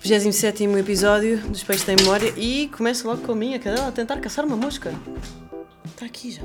27 0.00 0.64
episódio 0.78 1.38
dos 1.48 1.62
Peixes 1.64 1.84
da 1.84 1.94
Memória 1.94 2.32
e 2.36 2.68
começo 2.68 3.06
logo 3.06 3.20
com 3.22 3.32
a 3.32 3.34
minha 3.34 3.58
cadela 3.58 3.88
a 3.88 3.92
tentar 3.92 4.20
caçar 4.20 4.44
uma 4.44 4.56
mosca. 4.56 4.92
Está 5.84 6.06
aqui 6.06 6.30
já. 6.30 6.42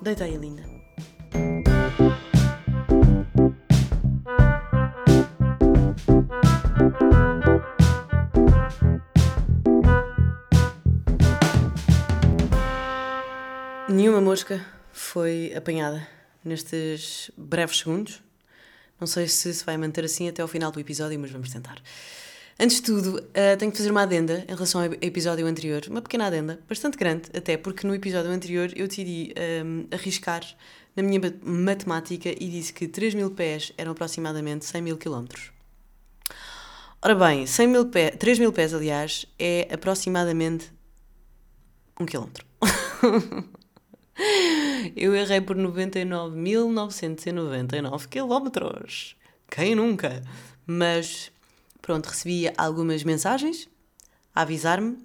Deita 0.00 0.24
aí, 0.24 0.36
linda. 0.36 0.62
Nenhuma 13.88 14.20
mosca 14.20 14.64
foi 14.92 15.52
apanhada 15.54 16.06
nestes 16.44 17.30
breves 17.36 17.78
segundos. 17.78 18.22
Não 19.02 19.06
sei 19.08 19.26
se 19.26 19.52
se 19.52 19.64
vai 19.64 19.76
manter 19.76 20.04
assim 20.04 20.28
até 20.28 20.42
ao 20.42 20.46
final 20.46 20.70
do 20.70 20.78
episódio, 20.78 21.18
mas 21.18 21.32
vamos 21.32 21.50
tentar. 21.50 21.82
Antes 22.56 22.76
de 22.76 22.82
tudo, 22.82 23.20
eh, 23.34 23.56
tenho 23.56 23.72
que 23.72 23.76
fazer 23.76 23.90
uma 23.90 24.02
adenda 24.02 24.44
em 24.48 24.54
relação 24.54 24.80
ao 24.80 24.86
episódio 25.00 25.44
anterior. 25.44 25.82
Uma 25.90 26.00
pequena 26.00 26.26
adenda, 26.28 26.60
bastante 26.68 26.96
grande, 26.96 27.24
até 27.36 27.56
porque 27.56 27.84
no 27.84 27.96
episódio 27.96 28.30
anterior 28.30 28.70
eu 28.76 28.86
decidi 28.86 29.32
ehm, 29.34 29.88
arriscar 29.90 30.44
na 30.94 31.02
minha 31.02 31.18
mat- 31.18 31.42
matemática 31.42 32.28
e 32.28 32.48
disse 32.48 32.72
que 32.72 32.86
3 32.86 33.12
mil 33.14 33.32
pés 33.32 33.72
eram 33.76 33.90
aproximadamente 33.90 34.64
100 34.66 34.80
mil 34.82 34.96
quilómetros. 34.96 35.50
Ora 37.04 37.16
bem, 37.16 37.44
100 37.44 37.66
mil 37.66 37.86
pés, 37.86 38.14
3 38.20 38.38
mil 38.38 38.52
pés, 38.52 38.72
aliás, 38.72 39.26
é 39.36 39.66
aproximadamente 39.74 40.70
1 41.98 42.06
quilómetro. 42.06 42.46
Eu 44.96 45.14
errei 45.14 45.40
por 45.40 45.56
99.999 45.56 48.08
quilómetros. 48.08 49.16
Quem 49.50 49.74
nunca? 49.74 50.22
Mas 50.66 51.32
pronto, 51.80 52.06
recebi 52.06 52.50
algumas 52.56 53.04
mensagens 53.04 53.68
a 54.34 54.42
avisar-me 54.42 54.98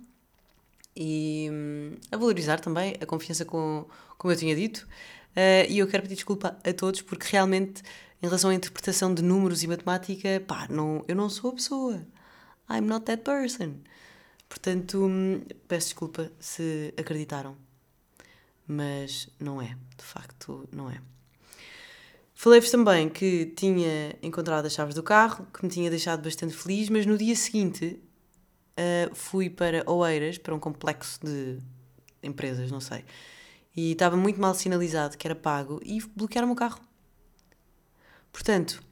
e 0.96 1.50
hum, 1.52 1.96
a 2.12 2.18
valorizar 2.18 2.60
também 2.60 2.96
a 3.00 3.06
confiança 3.06 3.46
com, 3.46 3.86
como 4.18 4.34
eu 4.34 4.38
tinha 4.38 4.56
dito. 4.56 4.88
Eh, 5.36 5.68
e 5.70 5.80
eu 5.80 5.88
quero 5.88 6.04
pedir 6.04 6.16
desculpa 6.16 6.58
a 6.64 6.74
todos 6.74 7.02
porque 7.02 7.28
realmente, 7.32 7.82
em 8.22 8.26
relação 8.26 8.50
à 8.50 8.54
interpretação 8.54 9.14
de 9.14 9.22
números 9.22 9.64
e 9.64 9.68
matemática, 9.68 10.42
pá, 10.48 10.68
não, 10.70 11.04
eu 11.08 11.16
não 11.16 11.30
sou 11.30 11.52
a 11.52 11.54
pessoa. 11.54 12.06
I'm 12.70 12.82
not 12.82 13.06
that 13.06 13.24
person. 13.24 13.76
Portanto, 14.50 15.06
hum, 15.06 15.42
peço 15.68 15.88
desculpa 15.88 16.32
se 16.40 16.94
acreditaram 16.98 17.56
mas 18.68 19.30
não 19.40 19.62
é, 19.62 19.78
de 19.98 20.04
facto 20.04 20.68
não 20.72 20.90
é. 20.90 21.02
Falei-vos 22.36 22.70
também 22.70 23.10
que 23.10 23.48
tinha 23.56 24.16
encontrado 24.22 24.66
as 24.66 24.74
chaves 24.74 24.94
do 24.94 25.02
carro, 25.02 25.48
que 25.52 25.64
me 25.64 25.72
tinha 25.72 25.90
deixado 25.90 26.22
bastante 26.22 26.54
feliz, 26.54 26.88
mas 26.90 27.06
no 27.06 27.18
dia 27.18 27.36
seguinte 27.36 28.00
uh, 28.78 29.16
fui 29.16 29.50
para 29.50 29.90
Oeiras, 29.90 30.38
para 30.38 30.54
um 30.54 30.60
complexo 30.60 31.20
de 31.26 31.60
empresas, 32.22 32.70
não 32.70 32.80
sei, 32.80 33.06
e 33.76 33.94
estava 33.94 34.16
muito 34.16 34.40
mal 34.40 34.54
sinalizado 34.54 35.18
que 35.18 35.26
era 35.26 35.36
pago 35.36 35.80
e 35.84 36.00
bloquearam 36.16 36.52
o 36.52 36.56
carro. 36.56 36.80
Portanto, 38.32 38.84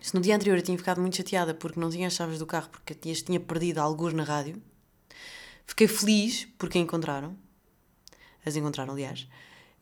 se 0.00 0.14
no 0.14 0.20
dia 0.20 0.34
anterior 0.34 0.56
eu 0.56 0.62
tinha 0.62 0.78
ficado 0.78 1.00
muito 1.00 1.16
chateada 1.16 1.54
porque 1.54 1.78
não 1.78 1.90
tinha 1.90 2.08
as 2.08 2.14
chaves 2.14 2.38
do 2.38 2.46
carro, 2.46 2.70
porque 2.70 2.94
tinha, 2.94 3.14
tinha 3.14 3.38
perdido 3.38 3.78
alguns 3.78 4.12
na 4.12 4.24
rádio, 4.24 4.60
fiquei 5.64 5.86
feliz 5.86 6.48
porque 6.58 6.78
a 6.78 6.80
encontraram 6.80 7.36
as 8.44 8.56
encontraram, 8.56 8.92
aliás. 8.92 9.28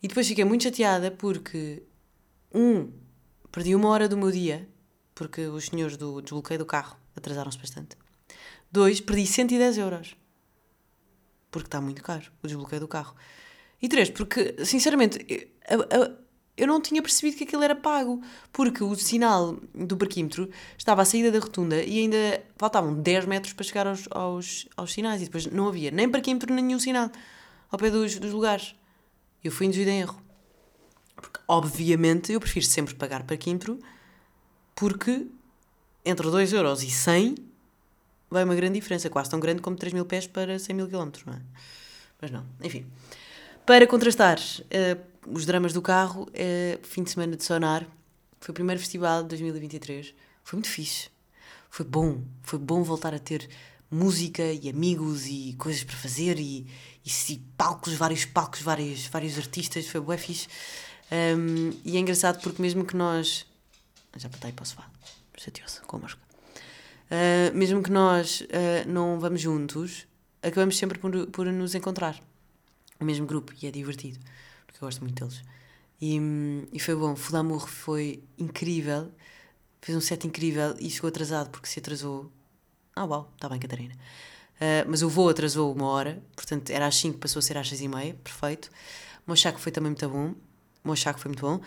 E 0.03 0.09
depois 0.09 0.27
fiquei 0.27 0.45
muito 0.45 0.65
chateada 0.65 1.11
porque, 1.11 1.83
um, 2.55 2.91
perdi 3.51 3.75
uma 3.75 3.89
hora 3.89 4.09
do 4.09 4.17
meu 4.17 4.31
dia, 4.31 4.69
porque 5.15 5.47
os 5.47 5.67
senhores 5.67 5.97
do 5.97 6.21
desbloqueio 6.21 6.59
do 6.59 6.67
carro 6.67 6.97
atrasaram-se 7.17 7.59
bastante. 7.59 7.97
Dois, 8.71 9.01
perdi 9.01 9.27
110 9.27 9.79
euros. 9.79 10.17
Porque 11.51 11.69
está 11.69 11.81
muito 11.81 12.03
caro 12.03 12.31
o 12.43 12.47
desbloqueio 12.47 12.81
do 12.81 12.89
carro. 12.89 13.17
E 13.81 13.89
três, 13.89 14.11
porque, 14.11 14.57
sinceramente, 14.65 15.25
eu, 15.69 15.81
eu, 15.91 16.17
eu 16.57 16.67
não 16.67 16.81
tinha 16.81 17.01
percebido 17.01 17.37
que 17.37 17.45
aquilo 17.45 17.63
era 17.63 17.75
pago. 17.75 18.21
Porque 18.53 18.85
o 18.85 18.95
sinal 18.95 19.59
do 19.75 19.97
parquímetro 19.97 20.51
estava 20.77 21.03
à 21.03 21.05
saída 21.05 21.31
da 21.31 21.39
rotunda 21.39 21.83
e 21.83 22.01
ainda 22.01 22.45
faltavam 22.57 22.95
10 22.95 23.27
metros 23.27 23.53
para 23.53 23.65
chegar 23.65 23.87
aos, 23.87 24.07
aos, 24.11 24.69
aos 24.77 24.93
sinais. 24.93 25.23
E 25.23 25.27
depois 25.27 25.47
não 25.47 25.69
havia 25.69 25.91
nem 25.91 26.09
parquímetro 26.09 26.53
nem 26.55 26.65
nenhum 26.65 26.79
sinal 26.79 27.11
ao 27.71 27.79
pé 27.79 27.91
dos, 27.91 28.19
dos 28.19 28.33
lugares. 28.33 28.75
Eu 29.43 29.53
fui 29.53 29.67
induzida 29.67 29.91
em 29.91 30.01
erro. 30.01 30.21
Porque, 31.15 31.41
obviamente, 31.49 32.33
eu 32.33 32.41
prefiro 32.41 32.67
sempre 32.67 32.95
pagar 32.95 33.23
parquímetro 33.25 33.79
porque 34.75 35.27
entre 36.05 36.31
2 36.31 36.53
euros 36.53 36.83
e 36.83 36.91
100 36.91 37.35
vai 38.31 38.45
uma 38.45 38.55
grande 38.55 38.75
diferença, 38.75 39.09
quase 39.09 39.31
tão 39.31 39.41
grande 39.41 39.63
como 39.63 39.77
3 39.77 39.95
mil 39.95 40.05
pés 40.05 40.27
para 40.27 40.59
100 40.59 40.77
mil 40.77 40.87
quilómetros, 40.87 41.25
não 41.25 41.33
é? 41.33 41.41
Mas 42.21 42.31
não, 42.31 42.45
enfim. 42.63 42.87
Para 43.65 43.87
contrastar 43.87 44.39
eh, 44.71 44.97
os 45.27 45.47
dramas 45.47 45.73
do 45.73 45.83
carro, 45.83 46.29
eh, 46.35 46.79
fim 46.83 47.03
de 47.03 47.11
semana 47.11 47.37
de 47.37 47.43
Sonar, 47.43 47.87
foi 48.41 48.53
o 48.53 48.55
primeiro 48.55 48.81
festival 48.81 49.23
de 49.23 49.31
2023, 49.31 50.15
foi 50.45 50.57
muito 50.59 50.69
fixe, 50.69 51.09
foi 51.71 51.85
bom, 51.85 52.23
foi 52.43 52.59
bom 52.59 52.83
voltar 52.83 53.15
a 53.15 53.19
ter 53.19 53.49
música 53.91 54.43
e 54.43 54.69
amigos 54.69 55.27
e 55.27 55.55
coisas 55.59 55.83
para 55.83 55.97
fazer 55.97 56.39
e, 56.39 56.67
e, 57.07 57.33
e 57.33 57.39
palcos, 57.57 57.95
vários 57.95 58.25
palcos, 58.25 58.61
vários, 58.61 59.07
vários 59.07 59.39
artistas, 59.39 59.87
foi 59.87 60.01
bué 60.01 60.17
fixe. 60.17 60.49
Um, 61.11 61.71
e 61.85 61.97
é 61.97 62.01
engraçado 62.01 62.43
porque 62.43 62.61
mesmo 62.61 62.85
que 62.85 62.97
nós... 62.97 63.47
Já 64.17 64.29
patei 64.29 64.51
para 64.51 64.63
o 64.63 64.67
sofá, 64.67 64.91
chateou-se 65.37 65.81
com 65.83 65.97
a 65.97 66.01
mosca. 66.01 66.21
Uh, 67.07 67.57
mesmo 67.57 67.83
que 67.83 67.91
nós 67.91 68.41
uh, 68.41 68.89
não 68.89 69.21
vamos 69.21 69.41
juntos, 69.41 70.07
acabamos 70.43 70.77
sempre 70.77 70.99
por, 70.99 71.27
por 71.29 71.47
nos 71.47 71.75
encontrar. 71.75 72.21
O 72.99 73.05
mesmo 73.05 73.27
grupo, 73.27 73.53
e 73.63 73.67
é 73.67 73.71
divertido, 73.71 74.19
porque 74.67 74.83
eu 74.83 74.87
gosto 74.87 75.03
muito 75.03 75.23
deles. 75.23 75.45
E, 76.01 76.19
e 76.73 76.81
foi 76.81 76.97
bom, 76.97 77.15
Flamur 77.15 77.69
foi 77.69 78.25
incrível, 78.39 79.13
fez 79.83 79.97
um 79.97 80.01
set 80.01 80.27
incrível 80.27 80.75
e 80.81 80.91
chegou 80.91 81.09
atrasado 81.09 81.51
porque 81.51 81.69
se 81.69 81.79
atrasou 81.79 82.33
ah, 82.99 83.05
uau, 83.05 83.31
está 83.35 83.47
bem, 83.51 83.61
Catarina. 83.61 83.95
Uh, 84.57 84.89
mas 84.89 85.03
o 85.03 85.09
voo 85.09 85.29
atrasou 85.29 85.75
uma 85.75 85.87
hora, 85.87 86.23
portanto 86.35 86.71
era 86.71 86.87
às 86.87 86.97
5, 86.97 87.19
passou 87.19 87.41
a 87.41 87.43
ser 87.43 87.59
às 87.59 87.69
6 87.69 87.83
e 87.83 87.89
meia, 87.89 88.15
perfeito. 88.25 88.71
O 89.27 89.33
meu 89.33 89.59
foi 89.59 89.73
também 89.73 89.91
muito 89.91 90.09
bom. 90.09 90.35
O 90.85 90.89
meu 90.89 90.97
foi 90.97 91.29
muito 91.29 91.41
bom. 91.41 91.61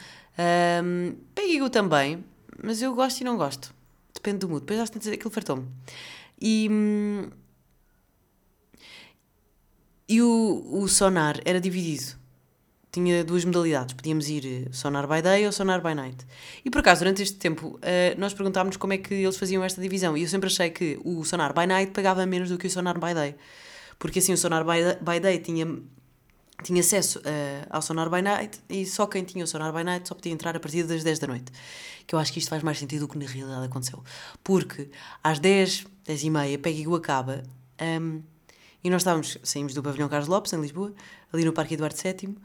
Um, 0.84 1.16
Peguigo 1.36 1.70
também, 1.70 2.24
mas 2.64 2.82
eu 2.82 2.96
gosto 2.96 3.22
e 3.22 3.24
não 3.24 3.38
gosto. 3.38 3.74
Depende 4.14 4.40
do 4.40 4.50
mood. 4.50 4.62
Depois 4.62 4.80
às 4.80 4.90
tantas 4.90 5.12
aquilo 5.12 5.30
fartou-me. 5.30 5.68
E, 6.42 6.68
hum, 6.72 7.30
e 10.08 10.22
o, 10.22 10.66
o 10.72 10.88
sonar 10.88 11.40
era 11.46 11.60
dividido. 11.60 12.18
Tinha 12.92 13.24
duas 13.24 13.46
modalidades. 13.46 13.94
Podíamos 13.94 14.28
ir 14.30 14.68
sonar 14.72 15.08
by 15.08 15.22
day 15.22 15.46
ou 15.46 15.52
sonar 15.52 15.82
by 15.82 15.94
night. 15.94 16.26
E 16.66 16.72
por 16.72 16.80
acaso, 16.80 17.02
durante 17.02 17.22
este 17.22 17.38
tempo, 17.38 17.78
uh, 17.78 17.80
nós 18.18 18.34
perguntámos 18.34 18.78
como 18.78 18.94
é 18.94 18.98
que 18.98 19.14
eles 19.14 19.38
faziam 19.38 19.64
esta 19.64 19.80
divisão. 19.80 20.18
E 20.18 20.24
eu 20.24 20.28
sempre 20.28 20.48
achei 20.48 20.72
que 20.72 21.00
o 21.06 21.24
sonar 21.24 21.54
by 21.54 21.68
night 21.68 21.92
pagava 21.92 22.26
menos 22.26 22.50
do 22.50 22.58
que 22.58 22.68
o 22.68 22.70
sonar 22.70 23.00
by 23.00 23.14
day. 23.14 23.36
Porque 24.00 24.20
assim, 24.20 24.34
o 24.34 24.38
sonar 24.38 24.64
by, 24.64 25.20
day 25.20 25.38
tinha, 25.40 25.68
tinha 26.64 26.80
acesso 26.80 27.20
uh, 27.20 27.68
ao 27.70 27.82
sonar 27.82 28.10
by 28.10 28.22
night 28.22 28.60
e 28.70 28.86
só 28.86 29.06
quem 29.06 29.24
tinha 29.24 29.44
o 29.44 29.48
sonar 29.48 29.72
by 29.72 29.84
night 29.84 30.08
só 30.08 30.16
podia 30.16 30.32
entrar 30.32 30.56
a 30.56 30.60
partir 30.60 30.84
das 30.84 31.04
10 31.04 31.20
da 31.20 31.28
noite. 31.28 31.52
Que 32.08 32.16
eu 32.16 32.20
acho 32.20 32.34
que 32.34 32.40
isto 32.40 32.50
faz 32.50 32.64
mais 32.64 32.80
sentido 32.80 33.02
do 33.02 33.08
que 33.08 33.20
na 33.20 33.26
realidade 33.26 33.66
aconteceu. 33.66 34.04
Porque 34.44 34.90
às 35.24 35.38
10, 35.38 35.86
10 36.06 36.24
e 36.24 36.30
meia, 36.30 36.58
Peggy 36.58 36.86
Gu 36.86 36.96
acaba. 36.96 37.44
Um, 37.80 38.24
e 38.84 38.90
nós 38.90 39.02
estávamos, 39.02 39.38
saímos 39.44 39.74
do 39.74 39.84
pavilhão 39.84 40.08
Carlos 40.08 40.30
Lopes, 40.30 40.54
em 40.54 40.62
Lisboa, 40.62 40.94
ali 41.34 41.44
no 41.44 41.52
Parque 41.52 41.74
Eduardo 41.74 41.98
VII, 42.02 42.38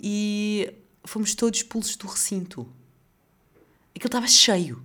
e 0.00 0.74
fomos 1.04 1.34
todos 1.34 1.60
expulsos 1.60 1.96
do 1.96 2.06
recinto. 2.06 2.68
Aquilo 3.94 4.08
estava 4.08 4.26
cheio. 4.26 4.82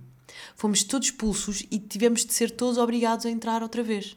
Fomos 0.54 0.82
todos 0.84 1.08
expulsos 1.08 1.64
e 1.70 1.78
tivemos 1.78 2.24
de 2.24 2.32
ser 2.32 2.50
todos 2.50 2.78
obrigados 2.78 3.26
a 3.26 3.30
entrar 3.30 3.62
outra 3.62 3.82
vez. 3.82 4.16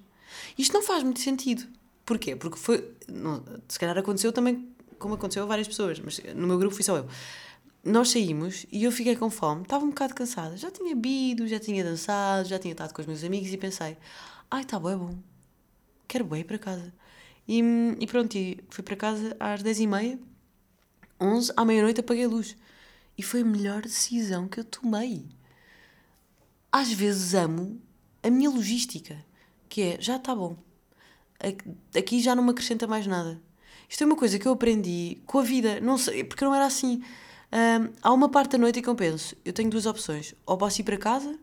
Isto 0.57 0.73
não 0.73 0.83
faz 0.83 1.03
muito 1.03 1.19
sentido. 1.19 1.65
Porquê? 2.05 2.35
Porque 2.35 2.57
foi. 2.57 2.93
Não, 3.07 3.43
se 3.67 3.79
calhar 3.79 3.97
aconteceu 3.97 4.31
também 4.31 4.67
como 4.99 5.15
aconteceu 5.15 5.43
a 5.43 5.45
várias 5.45 5.67
pessoas, 5.67 5.99
mas 5.99 6.21
no 6.35 6.47
meu 6.47 6.57
grupo 6.57 6.75
fui 6.75 6.83
só 6.83 6.97
eu. 6.97 7.07
Nós 7.83 8.09
saímos 8.11 8.65
e 8.71 8.85
eu 8.85 8.91
fiquei 8.91 9.15
com 9.15 9.29
fome, 9.29 9.63
estava 9.63 9.83
um 9.83 9.89
bocado 9.89 10.13
cansada. 10.13 10.55
Já 10.55 10.71
tinha 10.71 10.95
bebido, 10.95 11.47
já 11.47 11.59
tinha 11.59 11.83
dançado, 11.83 12.47
já 12.47 12.57
tinha 12.57 12.71
estado 12.71 12.93
com 12.93 13.01
os 13.01 13.07
meus 13.07 13.23
amigos 13.23 13.51
e 13.51 13.57
pensei: 13.57 13.97
ai, 14.49 14.61
está 14.61 14.79
bem 14.79 14.97
bom, 14.97 15.17
quero 16.07 16.23
bem 16.23 16.41
ir 16.41 16.43
para 16.45 16.57
casa. 16.57 16.93
E, 17.47 17.61
e 17.99 18.07
pronto, 18.07 18.35
e 18.37 18.63
fui 18.69 18.83
para 18.83 18.95
casa 18.95 19.35
às 19.39 19.61
10h30, 19.61 20.19
11 21.23 21.53
à 21.55 21.63
meia-noite 21.63 22.01
apaguei 22.01 22.25
a 22.25 22.27
luz. 22.27 22.55
E 23.17 23.23
foi 23.23 23.41
a 23.41 23.45
melhor 23.45 23.81
decisão 23.81 24.47
que 24.47 24.59
eu 24.59 24.63
tomei. 24.63 25.25
Às 26.71 26.91
vezes 26.91 27.33
amo 27.33 27.81
a 28.21 28.29
minha 28.29 28.49
logística, 28.49 29.23
que 29.69 29.81
é, 29.81 29.97
já 29.99 30.17
está 30.17 30.35
bom. 30.35 30.57
Aqui 31.97 32.21
já 32.21 32.35
não 32.35 32.43
me 32.43 32.51
acrescenta 32.51 32.87
mais 32.87 33.05
nada. 33.05 33.41
Isto 33.87 34.03
é 34.03 34.05
uma 34.07 34.15
coisa 34.15 34.39
que 34.39 34.47
eu 34.47 34.53
aprendi 34.53 35.21
com 35.25 35.39
a 35.39 35.43
vida, 35.43 35.79
não 35.79 35.97
sei, 35.97 36.23
porque 36.23 36.43
não 36.43 36.55
era 36.55 36.65
assim. 36.65 37.03
Um, 37.51 37.93
há 38.01 38.11
uma 38.11 38.29
parte 38.29 38.53
da 38.53 38.57
noite 38.57 38.79
em 38.79 38.81
que 38.81 38.89
eu 38.89 38.95
penso, 38.95 39.35
eu 39.45 39.53
tenho 39.53 39.69
duas 39.69 39.85
opções, 39.85 40.33
ou 40.45 40.57
posso 40.57 40.81
ir 40.81 40.83
para 40.83 40.97
casa, 40.97 41.37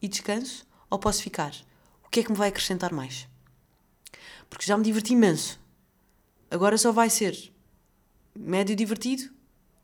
e 0.00 0.06
descanso 0.08 0.64
ou 0.88 0.98
posso 0.98 1.22
ficar? 1.22 1.52
O 2.04 2.08
que 2.08 2.20
é 2.20 2.22
que 2.22 2.30
me 2.30 2.36
vai 2.36 2.48
acrescentar 2.48 2.92
mais? 2.92 3.28
Porque 4.48 4.66
já 4.66 4.76
me 4.76 4.84
diverti 4.84 5.12
imenso. 5.12 5.60
Agora 6.50 6.76
só 6.78 6.92
vai 6.92 7.10
ser 7.10 7.52
médio 8.34 8.74
divertido 8.76 9.30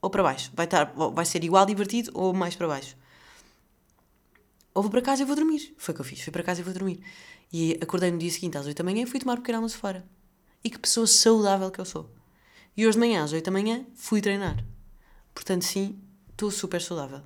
ou 0.01 0.11
para 0.11 0.23
baixo. 0.23 0.51
Vai, 0.55 0.67
estar, 0.67 0.85
vai 0.85 1.25
ser 1.25 1.43
igual 1.45 1.67
divertido 1.67 2.11
ou 2.15 2.33
mais 2.33 2.55
para 2.55 2.69
baixo. 2.69 2.97
Ou 4.75 4.83
vou 4.83 4.91
para 4.91 5.03
casa 5.03 5.23
e 5.23 5.25
vou 5.25 5.35
dormir. 5.35 5.75
Foi 5.79 5.93
o 5.93 5.95
que 5.95 6.01
eu 6.01 6.05
fiz. 6.05 6.21
Fui 6.21 6.33
para 6.33 6.43
casa 6.43 6.61
e 6.61 6.65
vou 6.65 6.73
dormir. 6.73 7.01
E 7.53 7.79
acordei 7.81 8.11
no 8.11 8.19
dia 8.19 8.31
seguinte 8.31 8.59
às 8.59 8.67
8 8.67 8.77
da 8.77 8.85
manhã 8.85 9.03
e 9.03 9.07
fui 9.07 9.19
tomar 9.19 9.35
um 9.35 9.37
pequeno 9.37 9.59
almoço 9.59 9.79
fora. 9.79 10.05
E 10.63 10.71
que 10.71 10.79
pessoa 10.79 11.07
saudável 11.07 11.71
que 11.71 11.81
eu 11.81 11.85
sou. 11.85 12.11
E 12.77 12.87
hoje 12.87 12.97
de 12.97 12.99
manhã 12.99 13.25
às 13.25 13.33
8 13.33 13.45
da 13.45 13.51
manhã 13.51 13.87
fui 13.95 14.21
treinar. 14.21 14.63
Portanto, 15.35 15.65
sim, 15.65 15.99
estou 16.31 16.51
super 16.51 16.83
saudável. 16.83 17.23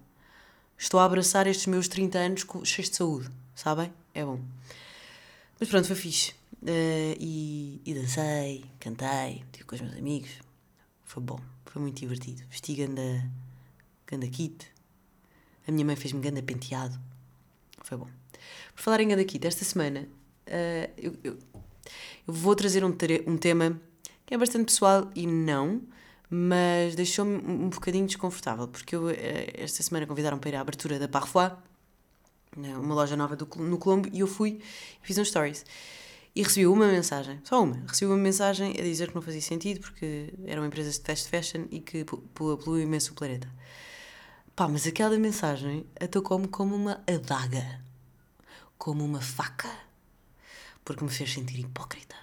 Estou 0.78 1.00
a 1.00 1.05
abraçar 1.05 1.46
estes 1.46 1.67
meus 1.67 1.88
30 1.88 2.19
anos 2.19 2.46
cheios 2.64 2.88
de 2.88 2.96
saúde. 2.96 3.28
Sabem? 3.55 3.93
É 4.14 4.25
bom. 4.25 4.40
Mas 5.58 5.69
pronto, 5.69 5.87
foi 5.87 5.96
fixe. 5.96 6.32
Uh, 6.62 7.17
e, 7.19 7.81
e, 7.84 7.94
dancei, 7.94 8.64
cantei, 8.78 9.43
estive 9.46 9.64
com 9.64 9.75
os 9.75 9.81
meus 9.81 9.96
amigos. 9.96 10.31
Foi 11.11 11.21
bom, 11.21 11.41
foi 11.65 11.83
muito 11.83 11.99
divertido. 11.99 12.45
Vesti 12.49 12.73
ganda, 12.73 13.29
ganda 14.07 14.29
kit. 14.29 14.65
A 15.67 15.73
minha 15.73 15.85
mãe 15.85 15.97
fez-me 15.97 16.21
ganda 16.21 16.41
penteado. 16.41 16.97
Foi 17.83 17.99
bom. 17.99 18.07
Por 18.73 18.81
falar 18.81 19.01
em 19.01 19.09
ganda 19.09 19.25
kit, 19.25 19.45
esta 19.45 19.65
semana 19.65 20.07
uh, 20.47 20.93
eu, 20.97 21.17
eu, 21.25 21.37
eu, 22.29 22.33
vou 22.33 22.55
trazer 22.55 22.85
um, 22.85 22.97
um 23.27 23.37
tema 23.37 23.81
que 24.25 24.35
é 24.35 24.39
bastante 24.39 24.67
pessoal 24.67 25.11
e 25.12 25.27
não, 25.27 25.83
mas 26.31 26.95
deixou-me 26.95 27.39
um 27.39 27.71
bocadinho 27.71 28.06
desconfortável, 28.06 28.69
porque 28.69 28.95
eu, 28.95 29.11
eh, 29.11 29.51
esta 29.55 29.83
semana 29.83 30.06
convidaram 30.06 30.39
para 30.39 30.51
ir 30.51 30.55
à 30.55 30.61
abertura 30.61 30.97
da 30.97 31.09
Parfois, 31.09 31.51
né, 32.56 32.79
uma 32.79 32.95
loja 32.95 33.17
nova 33.17 33.35
do, 33.35 33.49
no 33.56 33.79
Colombo, 33.79 34.09
e 34.13 34.21
eu 34.21 34.29
fui 34.29 34.61
e 35.03 35.06
fiz 35.06 35.19
um 35.19 35.25
stories. 35.25 35.65
E 36.35 36.43
recebi 36.43 36.67
uma 36.67 36.87
mensagem, 36.87 37.41
só 37.43 37.62
uma, 37.62 37.82
recebi 37.87 38.06
uma 38.06 38.17
mensagem 38.17 38.73
a 38.79 38.82
dizer 38.82 39.09
que 39.09 39.15
não 39.15 39.23
fazia 39.23 39.41
sentido 39.41 39.81
porque 39.81 40.32
eram 40.44 40.65
empresas 40.65 40.99
de 40.99 41.05
fast 41.05 41.29
fashion 41.29 41.67
e 41.71 41.81
que 41.81 42.05
poluem 42.35 42.85
imenso 42.85 43.12
o 43.12 43.15
planeta. 43.15 43.53
Pá, 44.55 44.69
mas 44.69 44.87
aquela 44.87 45.19
mensagem 45.19 45.85
atacou-me 45.99 46.47
como 46.47 46.75
uma 46.77 47.03
adaga, 47.06 47.82
como 48.79 49.05
uma 49.05 49.21
faca, 49.21 49.71
porque 50.85 51.03
me 51.03 51.11
fez 51.11 51.32
sentir 51.32 51.59
hipócrita 51.59 52.17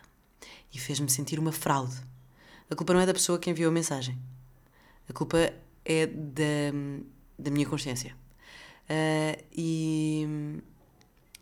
e 0.73 0.79
fez-me 0.79 1.09
sentir 1.09 1.39
uma 1.39 1.51
fraude. 1.51 1.95
A 2.69 2.75
culpa 2.75 2.93
não 2.93 3.01
é 3.01 3.05
da 3.05 3.13
pessoa 3.13 3.39
que 3.39 3.49
enviou 3.49 3.69
a 3.69 3.73
mensagem, 3.73 4.17
a 5.09 5.13
culpa 5.13 5.53
é 5.83 6.05
da, 6.05 6.71
da 7.37 7.51
minha 7.51 7.65
consciência. 7.65 8.15
Uh, 8.89 9.43
e, 9.51 10.61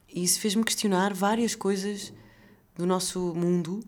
isso 0.10 0.40
fez-me 0.40 0.64
questionar 0.64 1.14
várias 1.14 1.56
coisas 1.56 2.14
do 2.76 2.86
nosso 2.86 3.34
mundo, 3.34 3.84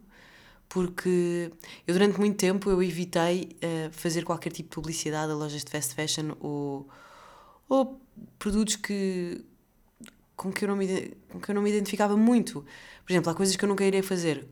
porque 0.70 1.52
eu 1.86 1.94
durante 1.94 2.20
muito 2.20 2.38
tempo 2.38 2.70
eu 2.70 2.82
evitei 2.82 3.58
uh, 3.64 3.92
fazer 3.92 4.24
qualquer 4.24 4.52
tipo 4.52 4.70
de 4.70 4.76
publicidade 4.76 5.32
a 5.32 5.36
lojas 5.36 5.64
de 5.64 5.72
fast 5.72 5.96
fashion 5.96 6.36
ou, 6.40 6.88
ou 7.70 8.02
produtos 8.38 8.76
que 8.76 9.44
com 10.36 10.52
que, 10.52 10.64
eu 10.64 10.70
não 10.70 10.76
me, 10.76 11.18
com 11.30 11.40
que 11.40 11.50
eu 11.50 11.56
não 11.56 11.64
me 11.64 11.70
identificava 11.72 12.16
muito. 12.16 12.64
Por 13.04 13.12
exemplo, 13.12 13.32
há 13.32 13.34
coisas 13.34 13.56
que 13.56 13.66
eu 13.66 13.68
nunca 13.68 13.84
irei 13.84 14.04
fazer. 14.04 14.48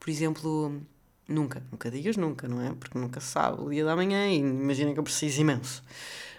Por 0.00 0.10
exemplo, 0.10 0.82
nunca, 1.28 1.62
nunca 1.70 1.90
digas 1.90 2.16
nunca, 2.16 2.48
não 2.48 2.60
é? 2.60 2.74
Porque 2.74 2.98
nunca 2.98 3.20
se 3.20 3.28
sabe 3.28 3.62
o 3.62 3.70
dia 3.70 3.84
da 3.84 3.94
manhã 3.94 4.26
e 4.28 4.38
imagina 4.38 4.92
que 4.92 4.98
eu 4.98 5.04
preciso 5.04 5.40
imenso. 5.40 5.84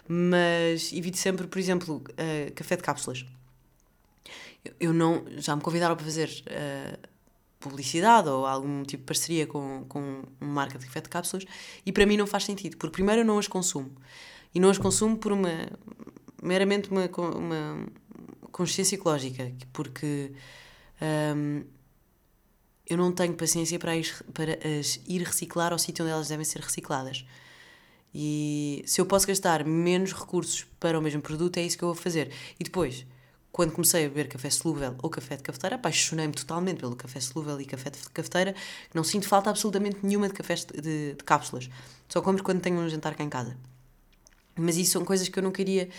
Mas 0.06 0.92
evito 0.92 1.18
sempre, 1.18 1.48
por 1.48 1.58
exemplo, 1.60 1.98
uh, 1.98 2.54
café 2.54 2.76
de 2.76 2.84
cápsulas. 2.84 3.26
Eu, 4.66 4.74
eu, 4.80 4.94
não. 4.94 5.24
Já 5.38 5.56
me 5.56 5.62
convidaram 5.62 5.96
para 5.96 6.04
fazer. 6.04 6.30
Uh, 6.48 7.08
publicidade 7.60 8.30
ou 8.30 8.46
algum 8.46 8.84
tipo 8.84 9.02
de 9.02 9.08
parceria 9.08 9.46
com, 9.46 9.86
com 9.88 10.24
uma 10.40 10.54
marca 10.54 10.80
de 10.80 10.86
café 10.86 11.02
de 11.02 11.10
cápsulas 11.10 11.46
e 11.86 11.92
para 11.92 12.06
mim 12.06 12.18
não 12.18 12.26
faz 12.26 12.46
sentido, 12.46 12.78
porque 12.78 12.94
primeiro 12.94 13.22
eu 13.22 13.26
não 13.26 13.38
as 13.38 13.48
consumo 13.48 13.92
e 14.56 14.60
não 14.60 14.70
as 14.70 14.78
consumo 14.78 15.18
por 15.18 15.32
uma 15.32 15.50
meramente 16.42 16.90
uma, 16.90 17.10
uma 17.36 17.88
consciência 18.52 18.96
ecológica, 18.96 19.52
porque 19.74 20.32
hum, 21.36 21.64
eu 22.88 22.98
não 22.98 23.12
tenho 23.12 23.34
paciência 23.34 23.78
para, 23.78 23.96
ir, 23.96 24.12
para 24.34 24.54
as 24.80 25.00
ir 25.08 25.22
reciclar 25.22 25.72
ao 25.72 25.80
sítio 25.80 26.04
onde 26.04 26.14
elas 26.14 26.28
devem 26.28 26.46
ser 26.46 26.62
recicladas. 26.62 27.26
E 28.14 28.84
se 28.88 29.00
eu 29.00 29.06
posso 29.06 29.28
gastar 29.28 29.64
menos 29.64 30.14
recursos 30.14 30.66
para 30.80 30.98
o 30.98 31.02
mesmo 31.02 31.22
produto, 31.22 31.58
é 31.58 31.62
isso 31.62 31.78
que 31.78 31.84
eu 31.84 31.94
vou 31.94 31.96
fazer. 31.96 32.32
E 32.60 32.64
depois, 32.64 33.06
quando 33.52 33.72
comecei 33.72 34.06
a 34.06 34.08
beber 34.08 34.28
café 34.28 34.50
solúvel 34.50 34.96
ou 35.02 35.10
café 35.10 35.36
de 35.36 35.44
cafeteira, 35.44 35.76
apaixonei-me 35.76 36.34
totalmente 36.34 36.80
pelo 36.80 36.96
café 36.96 37.20
solúvel 37.20 37.60
e 37.60 37.66
café 37.66 37.90
de 37.90 37.98
cafeteira. 38.12 38.56
Não 38.94 39.04
sinto 39.04 39.28
falta 39.28 39.50
absolutamente 39.50 40.00
nenhuma 40.04 40.28
de 40.28 40.34
cafés 40.34 40.66
de, 40.66 40.80
de, 40.80 41.14
de 41.16 41.24
cápsulas. 41.24 41.70
Só 42.08 42.22
compro 42.22 42.44
quando 42.44 42.62
tenho 42.62 42.78
um 42.78 42.88
jantar 42.88 43.16
cá 43.16 43.24
em 43.24 43.30
casa. 43.30 43.58
Mas 44.56 44.78
isso 44.78 44.92
são 44.92 45.04
coisas 45.04 45.28
que 45.28 45.40
eu 45.40 45.44
não 45.44 45.52
queria 45.52 45.90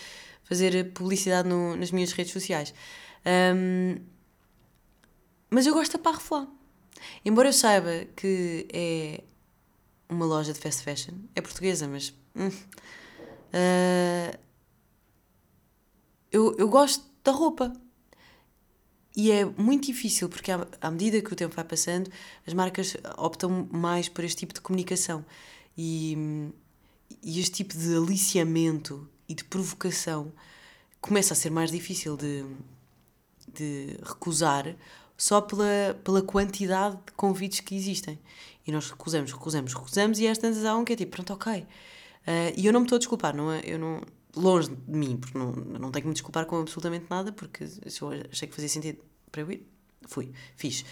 fazer 0.45 0.93
publicidade 0.93 1.49
no, 1.49 1.77
nas 1.77 1.91
minhas 1.91 2.13
redes 2.13 2.33
sociais. 2.33 2.73
Um, 3.27 3.97
mas 5.51 5.67
eu 5.67 5.75
gosto 5.75 5.93
da 5.93 5.99
Parfois. 5.99 6.47
Embora 7.25 7.49
eu 7.49 7.53
saiba 7.53 8.07
que 8.15 8.69
é 8.73 9.25
uma 10.09 10.25
loja 10.25 10.53
de 10.53 10.59
fast 10.59 10.83
fashion, 10.83 11.15
é 11.35 11.41
portuguesa, 11.41 11.89
mas. 11.89 12.15
Hum, 12.37 12.49
uh, 12.49 14.39
eu, 16.31 16.57
eu 16.57 16.69
gosto 16.69 17.10
da 17.31 17.37
roupa. 17.37 17.73
E 19.17 19.31
é 19.33 19.45
muito 19.45 19.87
difícil, 19.87 20.29
porque 20.29 20.51
à, 20.53 20.91
medida 20.91 21.21
que 21.21 21.33
o 21.33 21.37
tempo 21.37 21.55
vai 21.55 21.65
passando, 21.65 22.11
as 22.47 22.55
marcas 22.55 22.97
optam 23.17 23.69
mais 23.73 24.09
por 24.09 24.25
este 24.25 24.39
tipo 24.39 24.55
de 24.55 24.61
comunicação. 24.61 25.25
E, 25.77 26.17
e 27.23 27.41
este 27.41 27.53
tipo 27.65 27.77
de 27.77 27.97
aliciamento 27.97 29.09
e 29.29 29.35
de 29.35 29.45
provocação 29.45 30.33
começa 31.01 31.33
a 31.35 31.37
ser 31.37 31.51
mais 31.51 31.71
difícil 31.71 32.17
de, 32.17 32.45
de 33.53 33.97
recusar 34.03 34.77
só 35.17 35.41
pela, 35.41 35.99
pela 36.05 36.23
quantidade 36.23 36.97
de 36.97 37.13
convites 37.13 37.61
que 37.61 37.75
existem. 37.75 38.19
E 38.67 38.73
nós 38.73 38.91
recusamos, 38.91 39.33
recusamos, 39.33 39.75
recusamos, 39.75 40.19
e 40.19 40.27
esta 40.27 40.49
há 40.49 40.77
um 40.77 40.85
que 40.85 40.93
é 40.93 40.97
tipo, 40.97 41.13
pronto, 41.13 41.33
ok. 41.33 41.63
Uh, 41.63 41.67
e 42.57 42.67
eu 42.67 42.73
não 42.73 42.81
me 42.81 42.87
estou 42.87 42.97
a 42.97 42.99
desculpar, 42.99 43.35
não 43.35 43.51
é? 43.51 43.61
Eu 43.65 43.79
não, 43.79 44.01
longe 44.37 44.71
de 44.71 44.97
mim, 44.97 45.17
porque 45.17 45.37
não, 45.37 45.53
não 45.53 45.91
tenho 45.91 46.03
que 46.03 46.09
me 46.09 46.15
desculpar 46.15 46.47
com 46.47 46.61
absolutamente 46.61 47.07
nada, 47.11 47.33
porque 47.33 47.67
se 47.67 48.03
eu 48.03 48.11
achei 48.31 48.49
que 48.49 48.55
fazia 48.55 48.69
sentido 48.69 48.99
para 49.31 49.43
eu 49.43 49.51
ir, 49.51 49.67
fui, 50.07 50.33
fiz. 50.57 50.85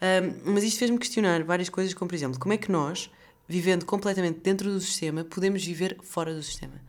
Um, 0.00 0.52
mas 0.52 0.64
isto 0.64 0.78
fez-me 0.78 0.98
questionar 0.98 1.42
várias 1.44 1.68
coisas, 1.68 1.94
como 1.94 2.08
por 2.08 2.14
exemplo, 2.14 2.38
como 2.38 2.52
é 2.52 2.58
que 2.58 2.70
nós, 2.70 3.10
vivendo 3.48 3.84
completamente 3.84 4.40
dentro 4.40 4.70
do 4.70 4.80
sistema, 4.80 5.24
podemos 5.24 5.64
viver 5.64 5.98
fora 6.02 6.34
do 6.34 6.42
sistema? 6.42 6.80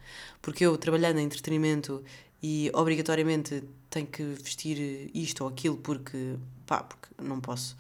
Porque 0.42 0.66
eu, 0.66 0.78
trabalhando 0.78 1.20
em 1.20 1.24
entretenimento 1.24 2.04
e 2.42 2.70
obrigatoriamente 2.74 3.64
tenho 3.90 4.08
que 4.08 4.24
vestir 4.24 5.10
isto 5.14 5.44
ou 5.44 5.50
aquilo 5.50 5.78
porque, 5.78 6.36
pá, 6.66 6.84
porque 6.84 7.08
não 7.22 7.40
posso 7.40 7.78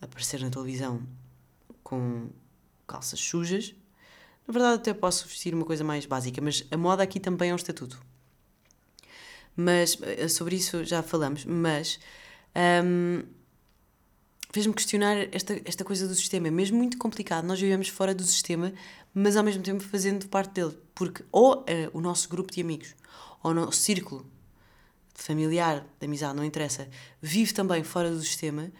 aparecer 0.00 0.40
na 0.40 0.50
televisão 0.50 1.02
com 1.82 2.28
calças 2.86 3.20
sujas, 3.20 3.74
na 4.50 4.52
verdade, 4.52 4.74
até 4.80 4.92
posso 4.92 5.28
vestir 5.28 5.54
uma 5.54 5.64
coisa 5.64 5.84
mais 5.84 6.04
básica, 6.06 6.40
mas 6.40 6.66
a 6.72 6.76
moda 6.76 7.04
aqui 7.04 7.20
também 7.20 7.50
é 7.50 7.52
um 7.52 7.56
estatuto. 7.56 8.02
Mas 9.54 9.96
eh, 10.02 10.26
sobre 10.26 10.56
isso 10.56 10.84
já 10.84 11.04
falamos, 11.04 11.44
mas 11.44 12.00
um, 12.84 13.22
fez-me 14.50 14.74
questionar 14.74 15.28
esta, 15.32 15.60
esta 15.64 15.84
coisa 15.84 16.08
do 16.08 16.16
sistema. 16.16 16.48
É 16.48 16.50
mesmo 16.50 16.76
muito 16.76 16.98
complicado. 16.98 17.44
Nós 17.44 17.60
vivemos 17.60 17.86
fora 17.86 18.12
do 18.12 18.24
sistema, 18.24 18.72
mas 19.14 19.36
ao 19.36 19.44
mesmo 19.44 19.62
tempo 19.62 19.84
fazendo 19.84 20.26
parte 20.26 20.54
dele. 20.54 20.76
Porque 20.96 21.24
ou 21.30 21.60
uh, 21.60 21.64
o 21.92 22.00
nosso 22.00 22.28
grupo 22.28 22.52
de 22.52 22.60
amigos, 22.60 22.96
ou 23.44 23.52
o 23.52 23.54
nosso 23.54 23.80
círculo 23.80 24.26
familiar, 25.14 25.86
de 26.00 26.06
amizade, 26.06 26.34
não 26.34 26.44
interessa, 26.44 26.88
vive 27.22 27.54
também 27.54 27.84
fora 27.84 28.10
do 28.10 28.20
sistema, 28.20 28.72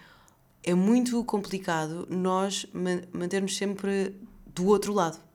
é 0.65 0.75
muito 0.75 1.23
complicado 1.23 2.09
nós 2.11 2.67
mantermos 3.13 3.57
sempre 3.57 4.17
do 4.53 4.67
outro 4.67 4.93
lado. 4.93 5.30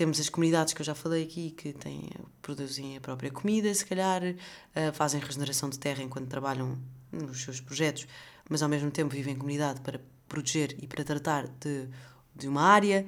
Temos 0.00 0.18
as 0.18 0.30
comunidades 0.30 0.72
que 0.72 0.80
eu 0.80 0.86
já 0.86 0.94
falei 0.94 1.22
aqui 1.22 1.50
que 1.50 1.74
têm, 1.74 2.08
produzem 2.40 2.96
a 2.96 3.00
própria 3.02 3.30
comida, 3.30 3.74
se 3.74 3.84
calhar, 3.84 4.22
uh, 4.22 4.92
fazem 4.94 5.20
regeneração 5.20 5.68
de 5.68 5.78
terra 5.78 6.02
enquanto 6.02 6.26
trabalham 6.26 6.78
nos 7.12 7.42
seus 7.42 7.60
projetos, 7.60 8.06
mas 8.48 8.62
ao 8.62 8.68
mesmo 8.70 8.90
tempo 8.90 9.14
vivem 9.14 9.34
em 9.34 9.36
comunidade 9.36 9.82
para 9.82 10.00
proteger 10.26 10.74
e 10.82 10.86
para 10.86 11.04
tratar 11.04 11.46
de, 11.48 11.86
de 12.34 12.48
uma 12.48 12.62
área. 12.62 13.04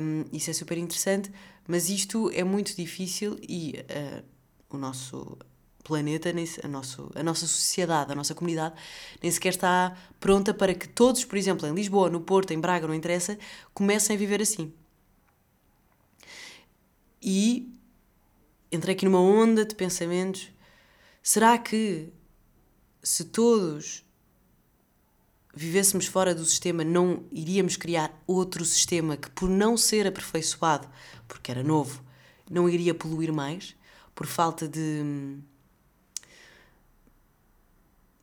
Um, 0.00 0.24
isso 0.32 0.48
é 0.48 0.52
super 0.52 0.78
interessante, 0.78 1.28
mas 1.66 1.88
isto 1.88 2.30
é 2.32 2.44
muito 2.44 2.76
difícil 2.76 3.36
e 3.42 3.84
uh, 3.90 4.24
o 4.70 4.78
nosso 4.78 5.36
planeta, 5.82 6.32
a, 6.62 6.68
nosso, 6.68 7.10
a 7.16 7.22
nossa 7.24 7.48
sociedade, 7.48 8.12
a 8.12 8.14
nossa 8.14 8.32
comunidade, 8.32 8.76
nem 9.20 9.32
sequer 9.32 9.54
está 9.54 9.96
pronta 10.20 10.54
para 10.54 10.72
que 10.72 10.86
todos, 10.86 11.24
por 11.24 11.36
exemplo, 11.36 11.66
em 11.66 11.74
Lisboa, 11.74 12.08
no 12.08 12.20
Porto, 12.20 12.52
em 12.52 12.60
Braga, 12.60 12.86
não 12.86 12.94
interessa, 12.94 13.36
comecem 13.74 14.14
a 14.14 14.18
viver 14.20 14.40
assim. 14.40 14.72
E 17.22 17.72
entrei 18.70 18.94
aqui 18.94 19.04
numa 19.04 19.20
onda 19.20 19.64
de 19.64 19.74
pensamentos. 19.74 20.50
Será 21.22 21.56
que 21.58 22.08
se 23.02 23.24
todos 23.24 24.04
vivêssemos 25.54 26.06
fora 26.06 26.34
do 26.34 26.44
sistema, 26.44 26.82
não 26.82 27.24
iríamos 27.30 27.76
criar 27.76 28.12
outro 28.26 28.64
sistema 28.64 29.16
que, 29.16 29.30
por 29.30 29.48
não 29.48 29.76
ser 29.76 30.06
aperfeiçoado, 30.06 30.88
porque 31.28 31.50
era 31.50 31.62
novo, 31.62 32.02
não 32.50 32.68
iria 32.68 32.94
poluir 32.94 33.32
mais, 33.32 33.76
por 34.14 34.26
falta 34.26 34.66
de. 34.66 35.36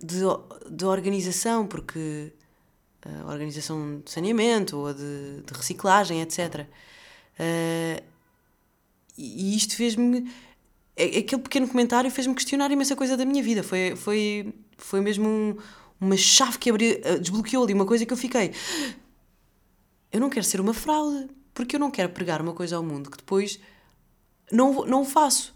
de, 0.02 0.22
de 0.70 0.86
organização, 0.86 1.68
porque. 1.68 2.34
organização 3.28 4.02
de 4.04 4.12
saneamento 4.12 4.78
ou 4.78 4.94
de, 4.94 5.42
de 5.46 5.54
reciclagem, 5.54 6.22
etc. 6.22 6.68
Uh, 7.40 8.04
e 9.20 9.56
isto 9.56 9.76
fez-me. 9.76 10.32
Aquele 10.98 11.42
pequeno 11.42 11.68
comentário 11.68 12.10
fez-me 12.10 12.34
questionar 12.34 12.72
imensa 12.72 12.96
coisa 12.96 13.16
da 13.16 13.26
minha 13.26 13.44
vida. 13.44 13.64
Foi, 13.64 13.96
foi, 13.96 14.54
foi 14.78 15.02
mesmo 15.02 15.28
um, 15.28 15.58
uma 16.00 16.18
chave 16.18 16.58
que 16.58 16.70
abriu, 16.70 17.00
desbloqueou 17.20 17.64
ali 17.64 17.74
uma 17.74 17.86
coisa 17.86 18.06
que 18.06 18.14
eu 18.14 18.18
fiquei. 18.18 18.52
Eu 20.12 20.20
não 20.20 20.30
quero 20.30 20.46
ser 20.46 20.60
uma 20.60 20.74
fraude, 20.74 21.28
porque 21.54 21.76
eu 21.76 21.80
não 21.80 21.92
quero 21.92 22.10
pregar 22.10 22.42
uma 22.42 22.54
coisa 22.54 22.76
ao 22.76 22.84
mundo 22.84 23.12
que 23.12 23.18
depois 23.18 23.60
não, 24.52 24.86
não 24.86 25.06
faço. 25.06 25.54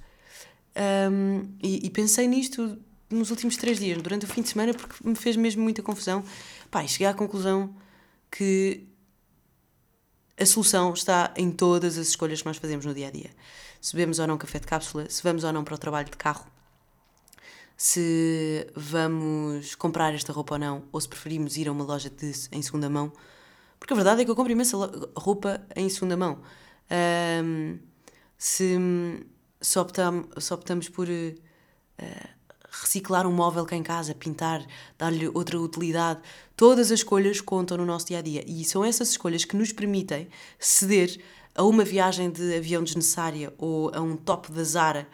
Um, 1.11 1.47
e, 1.61 1.85
e, 1.85 1.89
pensei 1.89 2.27
nisto 2.27 2.77
nos 3.09 3.29
últimos 3.29 3.57
três 3.57 3.79
dias, 3.79 4.01
durante 4.01 4.25
o 4.25 4.27
fim 4.27 4.41
de 4.41 4.49
semana, 4.49 4.73
porque 4.73 4.95
me 5.07 5.15
fez 5.15 5.35
mesmo 5.35 5.61
muita 5.61 5.81
confusão. 5.83 6.23
Pá, 6.71 6.85
cheguei 6.87 7.07
à 7.07 7.13
conclusão 7.13 7.75
que 8.31 8.83
a 10.39 10.45
solução 10.45 10.93
está 10.93 11.33
em 11.35 11.51
todas 11.51 11.97
as 11.97 12.07
escolhas 12.07 12.41
que 12.41 12.47
nós 12.47 12.57
fazemos 12.57 12.85
no 12.85 12.93
dia 12.93 13.07
a 13.07 13.11
dia. 13.11 13.31
Se 13.79 13.95
bebemos 13.95 14.19
ou 14.19 14.27
não 14.27 14.37
café 14.37 14.59
de 14.59 14.67
cápsula, 14.67 15.09
se 15.09 15.21
vamos 15.23 15.43
ou 15.43 15.53
não 15.53 15.63
para 15.63 15.75
o 15.75 15.77
trabalho 15.77 16.09
de 16.09 16.17
carro, 16.17 16.45
se 17.75 18.67
vamos 18.75 19.75
comprar 19.75 20.13
esta 20.13 20.31
roupa 20.31 20.55
ou 20.55 20.59
não, 20.59 20.83
ou 20.91 21.01
se 21.01 21.07
preferimos 21.07 21.57
ir 21.57 21.67
a 21.67 21.71
uma 21.71 21.83
loja 21.83 22.09
de, 22.09 22.31
em 22.51 22.61
segunda 22.61 22.89
mão. 22.89 23.11
Porque 23.79 23.93
a 23.93 23.95
verdade 23.95 24.21
é 24.21 24.25
que 24.25 24.31
eu 24.31 24.35
compro 24.35 24.51
imensa 24.51 24.77
roupa 25.15 25.61
em 25.75 25.89
segunda 25.89 26.15
mão. 26.15 26.41
Um, 27.43 27.79
se, 28.37 28.77
se, 29.59 29.79
optam, 29.79 30.29
se 30.37 30.53
optamos 30.53 30.87
por 30.87 31.07
uh, 31.09 31.39
reciclar 32.81 33.27
um 33.27 33.31
móvel 33.31 33.65
cá 33.65 33.75
em 33.75 33.83
casa, 33.83 34.15
pintar, 34.15 34.65
dar-lhe 34.97 35.27
outra 35.27 35.59
utilidade, 35.59 36.21
todas 36.55 36.91
as 36.91 36.99
escolhas 36.99 37.39
contam 37.39 37.77
no 37.77 37.85
nosso 37.85 38.07
dia 38.07 38.19
a 38.19 38.21
dia. 38.21 38.43
E 38.47 38.65
são 38.65 38.83
essas 38.83 39.09
escolhas 39.09 39.45
que 39.45 39.55
nos 39.55 39.71
permitem 39.71 40.27
ceder 40.57 41.21
a 41.55 41.63
uma 41.63 41.83
viagem 41.83 42.31
de 42.31 42.55
avião 42.55 42.83
desnecessária 42.83 43.53
ou 43.57 43.91
a 43.93 44.01
um 44.01 44.17
top 44.17 44.51
da 44.51 44.63
Zara 44.63 45.07